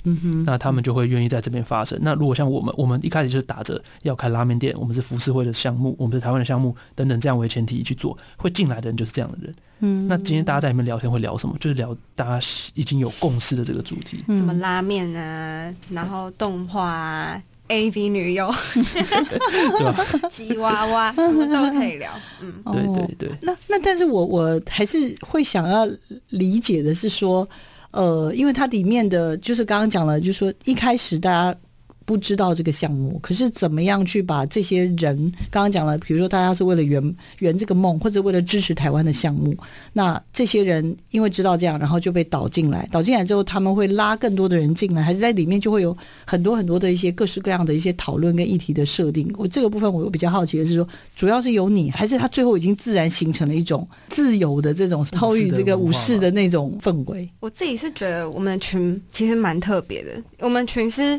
[0.45, 1.99] 那他们就会愿意在这边发生。
[2.03, 9.55] 那如果像我们，我们一开始就是打着要开拉面店，我们是浮世会的项目，我们是台湾的项目等等这样为前提去做，会进来的人就是这样的人。
[9.78, 11.57] 嗯，那今天大家在里面聊天会聊什么？
[11.59, 20.28] 就是聊大家已经有共识的这个主题，什么拉面啊，然后动画啊，AV 女优， 对吧？
[20.28, 22.12] 吉娃娃什么都可以聊。
[22.43, 23.30] 嗯，对对对。
[23.41, 25.89] 那那但是我我还是会想要
[26.28, 27.49] 理解的是说。
[27.95, 31.59] 呃，因为它里面的就是刚刚讲了，就是说一开始大家
[32.05, 35.16] 不知道这个项目，可是怎么样去把这些人
[35.50, 39.57] 刚刚讲了，比如说大家是为了圆圆这个梦，或者为了支持台湾的项目，
[39.92, 45.96] 那这些人因为知道这样，然后就被导进来，导进来之后他们会拉更多的人进来，还是在里面就会有
[46.26, 49.32] 很多很多的一些各式各样的一些讨论跟议题的设定。
[49.38, 50.86] 我这个部分我比较好奇的是说，
[51.16, 57.26] 主要是由你，还是他最后已经自然形成了一种自由的这种超越这个武士的那种氛围？
[57.40, 61.18] 我自己是觉得我们的群其实蛮特别的，我们群是。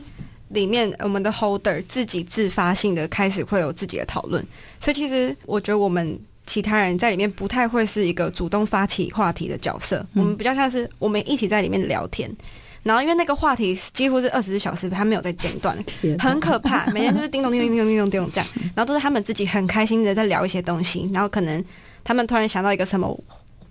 [0.49, 4.45] 里面我们的 holder 自己自发性的开始会有自己的讨论，
[4.79, 12.31] 所以其实我觉得我们其他人在里面不太会是一个主动发起话题的角色，嗯、我们比较像是我们一起在里面聊天，
[12.83, 15.75] 然后因为那个话题几乎是二十四小时，他没有在间断，
[16.19, 21.65] 很可怕， 每天就是叮咚叮咚叮咚叮咚叮咚这样， 然后都是他们自己很开心的在聊一些东西，然后可能
[22.03, 23.19] 他们突然想到一个什么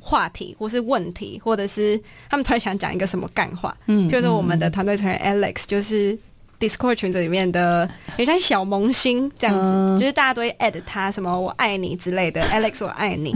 [0.01, 1.99] 话题或是问题，或者是
[2.29, 6.19] 他们突然想讲一个什么干话，嗯，就是我们的团队成员 Alex 就是。
[6.61, 13.33] Discord 群组里面的有像小萌新这样子，嗯、就是大家都会 add 他什么“我爱你”之类的， Alex 我爱你，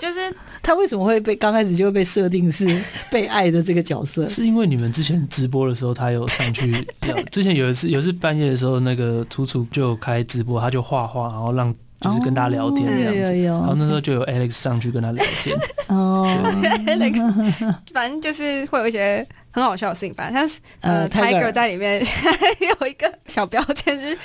[0.00, 2.66] 就是 他为什么会被刚开始就会被设定是
[3.10, 4.24] 被爱的这个角色？
[4.26, 6.86] 是因为你们之前直播的时候，他有上去，
[7.30, 15.56] 之前有一次有一次半夜的时候，那个楚楚就开直播，他就画画，然后让就是跟大家聊天这样子，然后那时候就有 Alex 上去跟他聊天。
[15.88, 16.26] 哦
[16.86, 19.26] ，Alex，反正就是会有一些。
[19.54, 22.02] 很好笑的事情，反正像是呃，Tiger 在里面
[22.80, 24.16] 有一个小标签是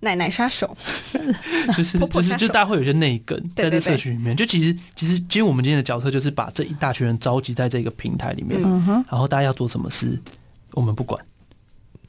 [0.00, 0.76] 奶奶杀手，
[1.74, 4.36] 就是就是就大家会有一些内梗在这社群里面。
[4.36, 8.60] 就其实其实其实我们今天的角色就是把这一大群人召集在这个平台里面，
[9.08, 10.20] 然后大家要做什么事，
[10.72, 11.18] 我们不管。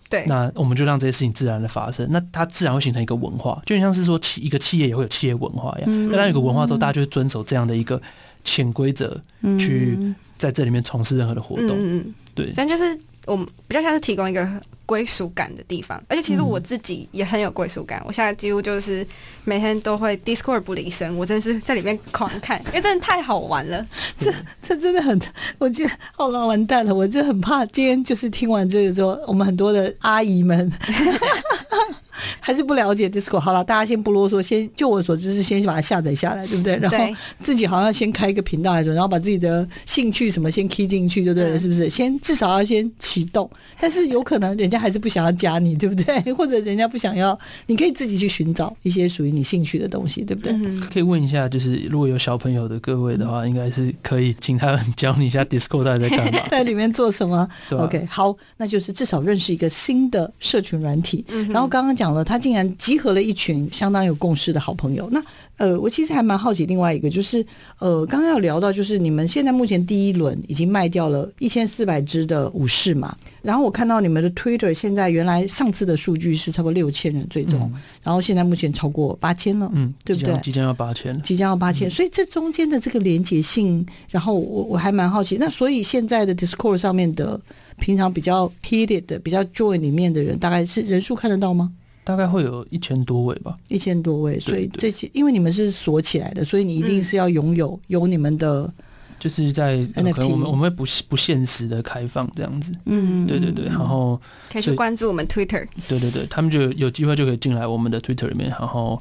[0.09, 6.09] 对，那我们就让这些事情自然的发生，那它自然会形成一个文化，就像是说企一个企业也会有企业文化一样。
[6.09, 7.99] 那当有个文化之后，大家就会遵守这样的一个
[8.43, 9.19] 潜规则，
[9.57, 9.97] 去
[10.37, 12.03] 在这里面从事任何的活动。
[12.35, 14.47] 对，但就是我们比较像是提供一个
[14.85, 17.99] 归属感的地方，而且其实我自己也很有归属感。
[18.01, 19.05] 嗯、我现在几乎就是
[19.43, 23.85] 每天都会 Discord 不离身，我真的是在里面狂看，因为真的太好玩了。
[24.17, 25.19] 这这真的很，
[25.57, 30.71] 我觉得好了，完蛋了，我真的很怕今天就是听完这个之后，我们很多的阿姨们。
[32.39, 36.77] 还是不了解 Discord，好了，大家先不啰嗦，先就我所知是先把它下载下来，对不对？
[36.77, 36.97] 然后
[37.41, 41.51] 自己好像先开一个频道来着，然后把自己的兴趣什么先 key 进去，对不对？
[41.51, 41.89] 嗯、是不是？
[41.89, 43.49] 先至少要先启动，
[43.79, 46.33] 但是有可能人家还是不想要加你， 对不对？
[46.33, 47.37] 或者人家不想要，
[47.67, 50.51] 你可以自己去寻找一些属于你兴趣的东西，对不对？
[50.53, 61.23] 嗯、可以问一下，就是如果有小朋友的各位的话，应该是可以请他们教你一下 Discord 在在干嘛， 在里面做什么吧？OK，好，那就是至少认识一个新的社群软体。
[61.29, 65.09] 嗯、然后刚刚讲了，他竟然集合了一群相当有共识的好朋友。
[65.11, 65.23] 那
[65.57, 67.45] 呃，我其实还蛮好奇另外一个，就是
[67.79, 73.15] 呃，刚刚要聊到，就是你们现在目前第一轮已经卖掉了一千四百只的武士嘛。
[73.41, 80.37] 然后我看到你们的 Twitter 现在原来上次的数据是差不多六千人最终，嗯、然后现在目前超过八千了，嗯，对不对？
[80.41, 81.87] 即将要八千，即将要八千。
[81.87, 85.37] 嗯、所以这中间的这个连结性，然后我我还蛮好奇。
[85.39, 87.39] 那所以现在的 Discord 上面的
[87.77, 91.71] 平常比较 heated 的、比较 join 里面的人，大概是人数看得到吗？
[92.05, 98.71] 大概会有一千多位吧，一千多位，所以这些因为你们是锁起来的，所以你一定是要拥有有你们的，
[99.19, 108.99] 就是在 NFT，我们我们会不不限时的开放这样子，嗯，对对对，然后可以去关注我们 Twitter，对对对，他们就有机会就可以进来我们的 Twitter 里面，然后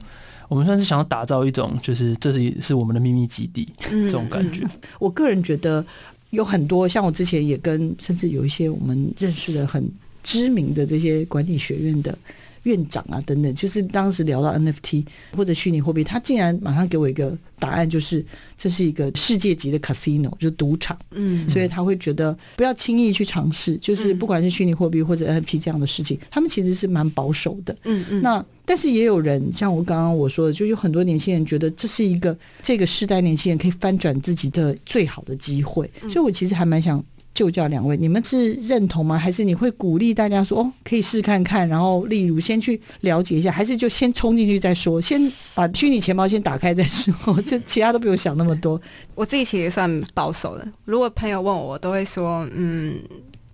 [0.48, 4.66] 我们算是想要打造一种，就是这是是我们的秘密基地这种感觉。
[4.98, 5.84] 我个人觉得
[6.30, 9.86] 有很多，像我之前也跟甚至有一些我们认识的很。
[10.26, 12.16] 知名的这些管理学院的。
[12.64, 15.06] 院长啊，等等，就是当时聊到 NFT
[15.36, 18.24] 或者虚拟货币，他竟然马上给我一个答案，就是
[18.58, 20.98] 这是一个世界级的 casino，就是赌场。
[21.12, 27.76] 嗯，所以他会觉得不要轻易去尝试，就是不管是虚拟货币或者 NFT 这样的事情，他们其实是蛮保守的。
[27.84, 28.20] 嗯嗯。
[28.20, 37.04] 那但是也有人像我刚刚我说的，就有很多年轻人觉得这是一个这个世代年轻人可以翻转自己的最好的机会，所以我其实还蛮想。
[37.34, 39.18] 就叫两位，你们是认同吗？
[39.18, 45.20] 还是你会鼓励大家说哦，可以试看看，然后例如先去了解一下，还是就先冲进去再说，先
[45.52, 48.80] 把虚拟钱包先打开再说，就其他都不用想那么多。
[49.16, 53.00] 我自己其实算保守的，如果朋友问我，我都会说，嗯，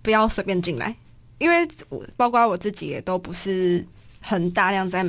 [0.03, 0.95] 不要随便进来，
[1.39, 3.83] 因为我包括我自己也都不是
[4.19, 5.03] 很大量在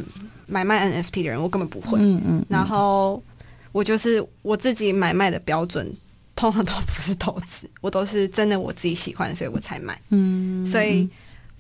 [0.47, 1.99] 买卖 NFT 的人，我根本不会。
[2.01, 2.47] 嗯嗯，嗯。
[2.49, 3.23] 然后
[3.70, 5.95] 我就是我自己买卖的标准。
[6.43, 9.97] 通常都不是投资，我都是真的我自己喜欢，所以我才买。
[10.09, 11.09] 嗯，所以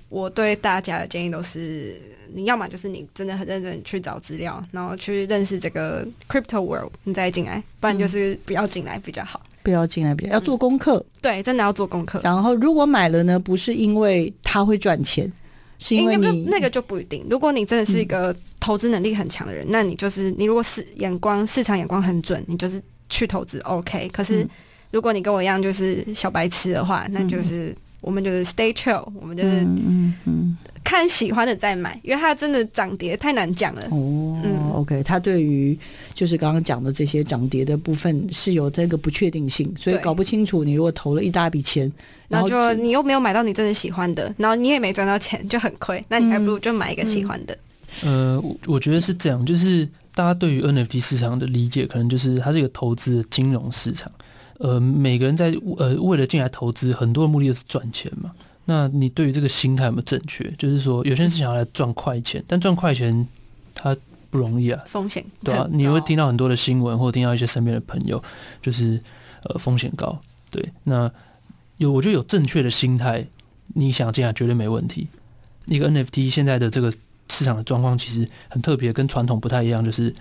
[0.08, 1.94] 我对大家的建议都是，
[2.34, 9.40] 你要么就是你真的很认真去找资料，然后去认识这个 crypto world，你再进来，不然就是不要进来比较好。
[9.62, 12.20] 不要进来比较要做功课，对，真的要做功课。
[12.24, 15.32] 然后如果买了呢，不是因为他会赚钱，
[15.78, 17.24] 是因为你、欸、那个就不一定。
[17.30, 24.08] 如果你真的是一个投资能力很强的人，嗯、那你就是你如果是眼光市场眼光很准，你就是去投资 OK。
[24.08, 24.42] 可是。
[24.42, 24.50] 嗯
[24.92, 33.82] 如果你跟我一样就是小白痴的话，那就是我们就是 stay chill，我们就是嗯嗯看喜欢的再买，因为它真的涨跌太难讲了。
[33.90, 35.78] 哦，嗯，OK，它对于
[36.12, 40.62] 就是刚刚讲的这些涨跌的部分是有这个不确定性，所以搞不清楚。
[40.62, 41.90] 你如果投了一大笔钱，
[42.28, 46.04] 然后就你又没有买到你真的喜欢的，然后你也没赚到钱，就很亏。
[46.08, 47.56] 那你还不如就买一个喜欢的。
[48.02, 54.10] 呃，我我觉得是这样，就是大家对于 NFT 市场的理解，可能就是它是一个投资的金融市场。
[54.62, 58.30] 呃，每个人在呃为了进来投资，很多的目的就是赚钱嘛。
[58.64, 60.48] 那你对于这个心态有没有正确？
[60.56, 63.26] 就是说，有些人是想要来赚快钱，但赚快钱
[63.74, 63.96] 他
[64.30, 68.22] 不容易啊，风险对啊，你会听到很多的新闻，或者听到一些身边的朋友，
[68.62, 69.02] 就是
[69.42, 70.16] 呃风险高。
[70.48, 71.10] 对，那
[71.78, 73.26] 有我觉得有正确的心态，
[73.74, 75.08] 你想进来绝对没问题。
[75.66, 76.92] 一个 NFT 现在的这个
[77.32, 80.14] 市场的状况其实很特别，跟传统不太一样，就是。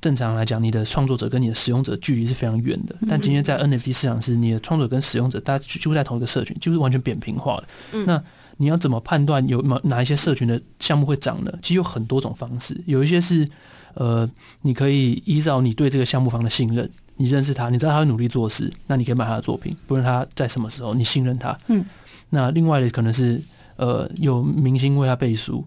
[0.00, 2.94] 正常来讲，你的创作者跟你的使用者距离是非常远的。
[3.10, 7.64] 但今天在 NFT 市场，是你的创作者跟使用者，大家几乎在同一个社群，就是完全扁平化了。
[8.06, 8.22] 那
[8.58, 11.52] 你要怎么判断有哪一些社群的项目会涨呢？
[11.60, 13.48] 其实有很多种方式，有一些是
[13.94, 14.30] 呃，
[14.62, 21.58] 你可以依照你对这个项目方的信任，你认识他，你知道他会努力做事，那你可以买他的作品，不论他在什么时候，你信任他。
[21.66, 21.84] 嗯。
[22.30, 23.42] 那另外的可能是
[23.74, 25.64] 呃，有明星为他背书。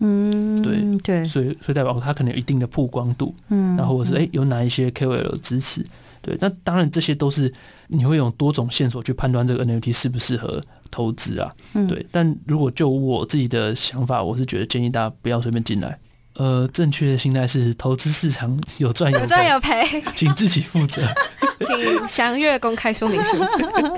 [0.00, 5.84] 嗯，对对，所以所以代表它可能有一定的曝光度，嗯，然后或者是哎、欸、有哪一些 KOL 支持，
[6.22, 7.52] 对，那当然这些都是
[7.88, 12.06] 你会用多种线索去判断这个 NFT 适不适合投资啊，嗯，对。
[12.12, 15.98] 但如果就我自己的想法，我是觉得建议大家不要随便进来。
[16.34, 19.82] 呃，正确的心态是投资市场有赚有赚有赔，
[20.14, 21.02] 请自己负责，
[21.66, 23.36] 请详阅公开说明书。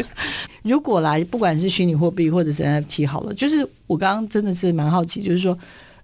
[0.64, 5.54] 如果来，不管是虚拟货币或者是 NFT 好了，就是我刚刚真的是蛮好奇，就是说。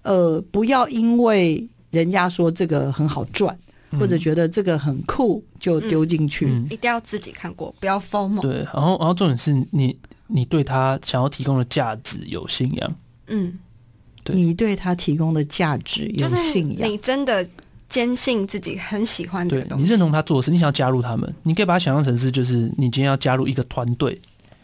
[0.06, 3.58] 呃，不要因为人家说这个很好赚，
[3.90, 8.40] 嗯、或者觉得这个很酷就丢进去，嗯嗯，一定要自己看过，不要 FOMO。
[8.40, 9.98] 对，然后然后重点是你
[10.28, 12.94] 你对他想要提供的价值有信仰，
[13.26, 13.58] 嗯，
[14.22, 17.44] 对，你对他提供的价值有信仰，你真的
[17.88, 24.16] 坚信自己很喜欢这个东西，对，你认同他做的事，你想要加入他们，你可以把它想象成是就是你今天要加入一个团队，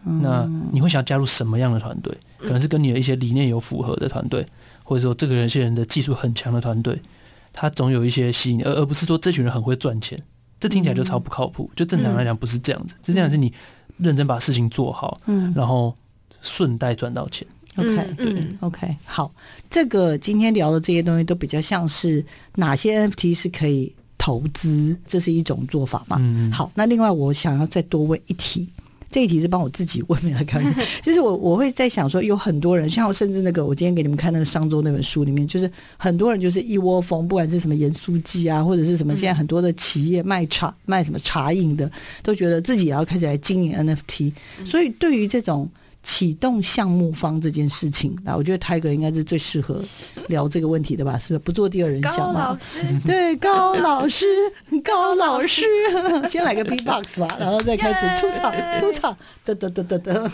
[0.06, 2.16] 嗯，那你会想要加入什么样的团队？
[2.38, 4.44] 可能是跟你的一些理念有符合的团队。
[4.82, 7.00] 或者说，这个人、些人的技术很强的团队，
[7.52, 10.20] 他总有一些吸引，而而不是说这群人很会赚钱，
[10.60, 11.70] 这听起来就超不靠谱。
[11.74, 13.52] 就正常来讲，不是这样子，这样是你
[13.98, 15.94] 认真把事情做好，嗯，然后
[16.40, 17.46] 顺带赚到钱。
[17.76, 19.32] OK，对，OK，好，
[19.70, 22.22] 这个今天聊的这些东西都比较像是
[22.56, 26.18] 哪些 NFT 是可以投资，这是一种做法嘛？
[26.20, 28.68] 嗯，好，那另外我想要再多问一题。
[29.12, 30.60] 这一题是帮我自己问没来看，
[31.02, 41.88] 就是我我会在想说，有很多人像我，甚至那个我今天给你们看那个商周那本书里面，就是很多人就是一窝蜂，不管是什么盐酥鸡啊，或者是什么现在很多的企业卖茶卖什么茶饮的，
[42.22, 44.32] 都觉得自己也要开始来经营 NFT，
[44.64, 45.68] 所以对于这种。
[46.02, 49.80] 启动项目方这件事情，啊我觉得 Tiger 应该是最适合
[50.28, 51.18] 聊这个问题的吧？
[51.18, 51.38] 是不是？
[51.38, 52.34] 不做第二人想嘛？
[52.34, 54.26] 高老师，对，高老师，
[54.82, 55.62] 高老师，
[56.28, 60.32] 先来个 B-box 吧，然后再开始出场，出场，哒哒哒哒哒。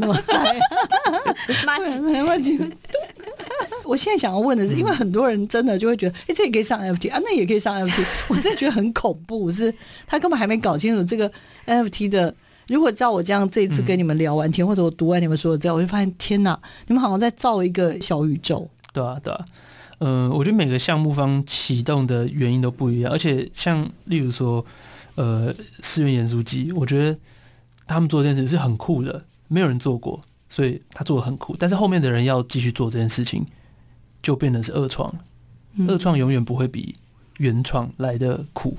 [0.00, 2.70] 行，我们俩为什么那么嗨？
[3.84, 8.04] 我现在想要问的是，因为很多人真的就会觉得，哎，这也可以上 FT 啊，那也可以上 FT。
[8.28, 9.72] 我真的觉得很恐怖，是
[10.06, 11.30] 他根本还没搞清楚这个
[11.66, 12.34] FT 的。
[12.68, 18.66] 如果照我这样这一次跟你们聊完天，或者我读完你们说的这样，我就发现天哪，你们好像在造一个小宇宙。
[18.92, 19.44] 对啊，对啊。
[19.98, 24.64] 嗯，我觉得每个项目方启动的原因都不一样，而且像例如说，
[25.14, 27.16] 呃，思源盐酥鸡，我觉得
[27.86, 31.54] 他们做这件事是很酷的，没有人做过，所以他做的很酷。
[31.58, 33.44] 但是后面的人要继续做这件事情，
[34.22, 35.14] 就变得是二创，
[35.88, 36.94] 二创永远不会比
[37.38, 38.76] 原创来的酷，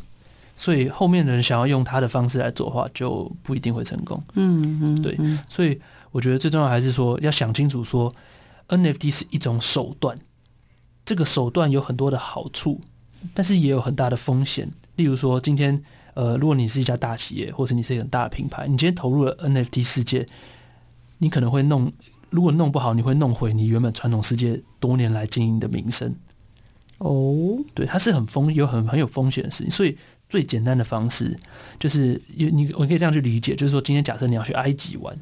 [0.56, 4.22] 所以后面的人想要用他的方式来做的话，就不一定会成功。
[4.34, 5.18] 嗯嗯，对，
[5.50, 5.80] 所以
[6.12, 8.14] 我觉得最重要还是说要想清楚，说
[8.70, 10.18] NFT 是一种手段。
[11.06, 12.82] 这个手段有很多的好处，
[13.36, 14.72] 但是也有很大的风险。
[14.96, 15.84] 例如说，今天
[16.16, 20.26] 呃，如果你是一家大企业，或者你是一个很大的品牌，你今天投入了 NFT 世界，
[21.20, 21.92] 你可能会弄，
[22.30, 26.16] 如果弄不好，你会弄毁你原本传统世界多年来经营的名声。
[26.98, 29.70] 哦，对，它是很风有很很有风险的事情。
[29.70, 29.98] 所以
[30.30, 31.38] 最简单的方式
[31.78, 35.14] 就是，你我可以这样去理解，就是说，今天假设你要去埃及玩，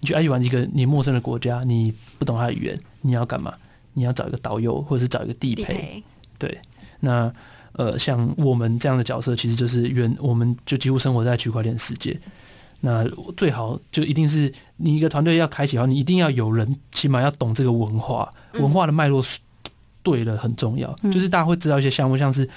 [0.00, 3.54] 你去埃及玩一个你陌生的国家，你不懂它的语言，你要干嘛？
[3.94, 6.04] 你要找一个导游，或者是找一个地陪，地陪
[6.38, 6.60] 对。
[6.98, 7.32] 那
[7.76, 12.18] 呃，像我们这样的角色，其实就是原，我们就几乎生活在区块链世界。
[12.80, 13.06] 那
[13.36, 19.22] 最好就一定是你一个团队要开启的话，你一定要有人，起码要懂这个文化，文化的脉络
[20.02, 20.94] 对了很重要。
[21.02, 22.48] 嗯、就是大家会知道一些项目，像是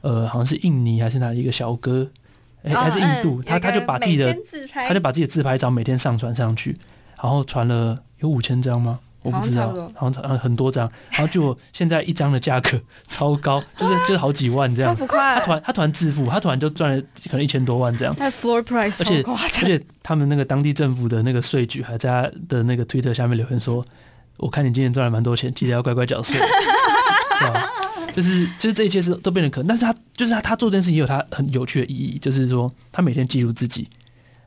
[0.00, 2.06] 呃，好像是印尼还是哪里一个小哥，
[2.64, 4.36] 还是印度，嗯、他他就把自己的
[4.72, 6.76] 他就把自己的自拍照每天上传上去，
[7.22, 8.98] 然后传了有五千张吗？
[9.26, 14.94] 我不知道，好像很很多张，然后就现在一张的价格 超高，就是就是好几万这样。
[14.94, 18.14] 他突然他突然致富，他突然就赚了可能一千多万这样。
[18.18, 23.84] 那 floor price，而且而且他们那个当地政府的那个税局还在他的那个 Twitter 下面留言说
[24.38, 26.38] ：“我看你今年赚了蛮多钱，记得要乖乖缴税。
[28.14, 33.86] ”就是就是这一切是都变得可能，但是他就是他他做这件事情也有他很有趣的意义，就是说他每天记录自己，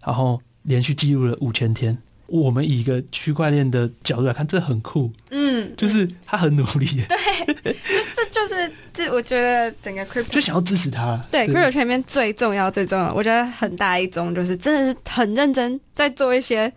[0.04, 1.96] 然后连续记录了五千天。
[2.30, 5.12] 我们以一个区块链的角度来看，这很酷。
[5.30, 6.86] 嗯，就是他很努力。
[7.10, 7.80] 对，就
[8.16, 11.20] 这就是这，我觉得整个 crypto 就想要支持他。
[11.32, 16.72] 对，crypto 圈里面最重要、最重要，我觉得很大一宗就是真的是很认真在做一些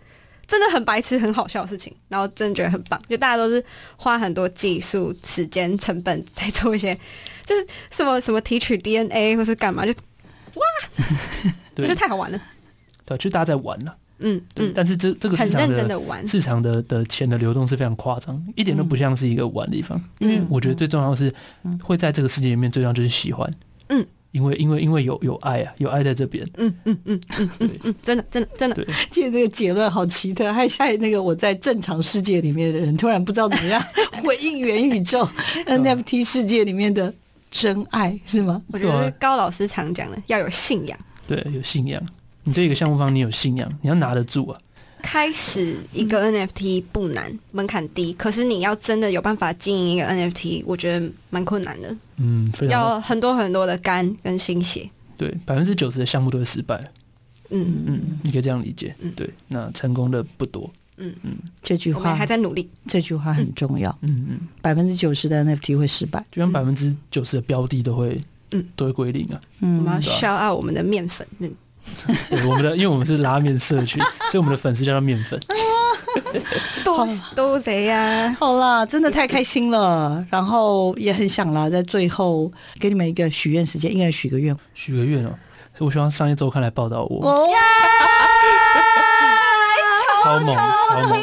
[0.47, 3.01] 真的很白痴、很好笑的事情，然后真的觉得很棒。
[3.07, 3.63] 就大家都是
[3.95, 6.93] 花很多技术、时间、成本在做一些，
[7.45, 9.91] 就是什么什么提取 DNA 或是干嘛，就
[10.55, 10.63] 哇，
[11.75, 12.41] 这对太好玩了。
[13.05, 13.95] 对，就大家在玩了。
[14.19, 20.01] 嗯，嗯，但是这这个市场的市场的的钱的流动是非常夸张，一点都不像是一个玩的地方。
[20.19, 21.33] 因为我觉得最重要的是，
[21.81, 23.49] 会在这个世界里面最重要就是喜欢。
[23.89, 26.47] 嗯，因为因为因为有有爱啊，有爱在这边。
[26.57, 28.75] 嗯嗯嗯嗯嗯，真的真的真的。
[28.75, 33.83] 对， 记得这个结论好奇特，还害那个我在正常世界里面的人突然不知道怎么样
[34.23, 35.27] 回应元宇宙
[35.67, 37.13] NFT 世界里面的
[37.51, 38.61] 真爱是吗？
[38.67, 40.97] 我觉得高老师常讲的要有信仰。
[41.27, 42.01] 对，有信仰。
[42.43, 44.59] 你对一个项目方，你有信仰，你要拿得住啊。
[45.01, 51.93] 开始一个 NFT 不难，嗯、门槛低，可是你要真的有办法经营一个 NFT，我觉得蛮困难的。
[52.15, 54.89] 嗯，非常要很多很多的肝跟心血。
[55.17, 56.81] 对，百分之九十的项目都会失败。
[57.49, 58.95] 嗯嗯，你可以这样理解。
[59.01, 60.71] 嗯，对，那成功的不多。
[60.95, 63.89] 嗯嗯，这句话还在努力，这句话很重要。
[64.03, 68.17] 嗯嗯，百分之九十的 NFT 会失败，就像百分之九十的标的都会，
[68.51, 69.41] 嗯，都会归零啊。
[69.59, 71.27] 嗯，我们要 shout out 我们的面粉。
[72.29, 75.39] 对，我们的，因为我们是拉面社群， 所以我们的粉丝叫做面粉。
[76.83, 78.35] 多多贼呀！
[78.39, 85.33] 好啦，真的太开心了，然后也很想啦，在最后给你们一个许愿时间，一个人许个愿，许个愿哦。
[85.73, 87.27] 所以我希望商业周刊来报道我。
[87.27, 87.47] 哦、
[90.23, 91.19] 超猛，超猛！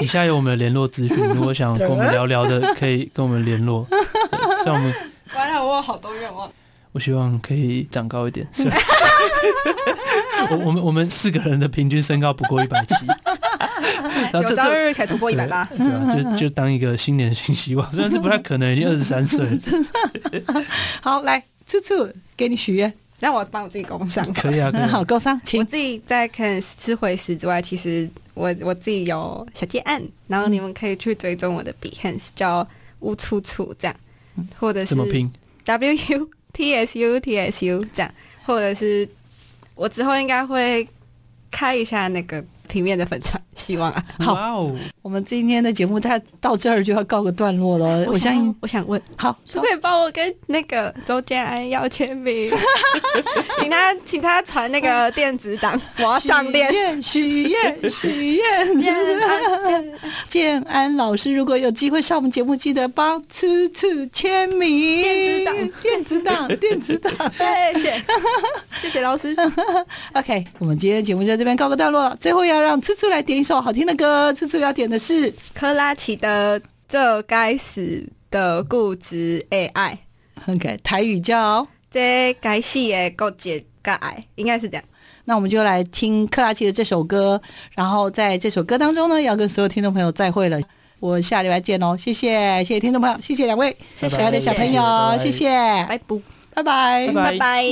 [0.00, 3.86] 以下有我们的联络资讯，如果想跟我们聊聊的，可以跟我们联络。
[4.64, 4.94] 像我们，
[5.34, 6.50] 完了，我有好多愿望。
[6.92, 8.46] 我希望可以长高一点。
[8.52, 8.76] 是吧
[10.50, 12.94] 我我们我们四个人的平均身高不过一百七，
[14.32, 20.64] 然后这朝日可以突破一百八，对啊，就就当一个新年新希望，虽然是不太可能，已经二十三岁了。
[21.02, 24.88] 好，来，处处给你许愿，让我帮我自己工商，可以啊，可以啊。
[24.88, 25.60] 好，工商，请。
[25.60, 32.66] 我自己在看吃回食之外，其实我我自己有小结案，然后你们可以去追踪我的 Behance，叫
[33.00, 33.96] 乌处处这样，
[34.58, 35.30] 或者是怎么拼
[35.64, 36.28] ？W U。
[36.50, 38.10] T S U T S U 这样，
[38.44, 39.06] 或者是
[39.78, 40.86] 我之后应该会
[41.52, 44.04] 开一下那个平面的粉专，希望啊。
[44.18, 48.06] 好，哇哦，我们今天的节目它到这儿就要告个段落了。
[48.06, 52.50] 我相信，我想问，好，可不可以帮我跟那个周建安要签名？
[53.58, 57.02] 请他，请他传那个电子档，我要上链。
[57.02, 59.84] 许愿，许愿， 建安，
[60.28, 65.02] 建安老师，如果有机会上我们节目，记得帮吃吃签名。
[65.02, 68.04] 电子档，电子档，电子档，谢谢，
[68.80, 69.34] 谢谢老师。
[70.12, 72.16] OK，我们今天的节目就在这边告个段落了。
[72.20, 79.98] 最后要让吃吃来点一首好听的歌，吃吃要点的是克拉奇的《这该死的固执的爱》。
[80.54, 84.84] OK，台语叫“这该死的固执的爱”，应该是这样。
[85.24, 87.40] 那我们就来听克拉奇的这首歌，
[87.74, 90.58] 然后在这首歌当中呢，要跟所有听众朋友再会了。
[91.00, 95.48] 我下礼拜见哦，谢谢，谢谢听众朋友，谢谢两位，谢谢小朋友，谢谢，
[95.86, 96.16] 拜拜，
[96.54, 97.64] 拜拜，拜拜。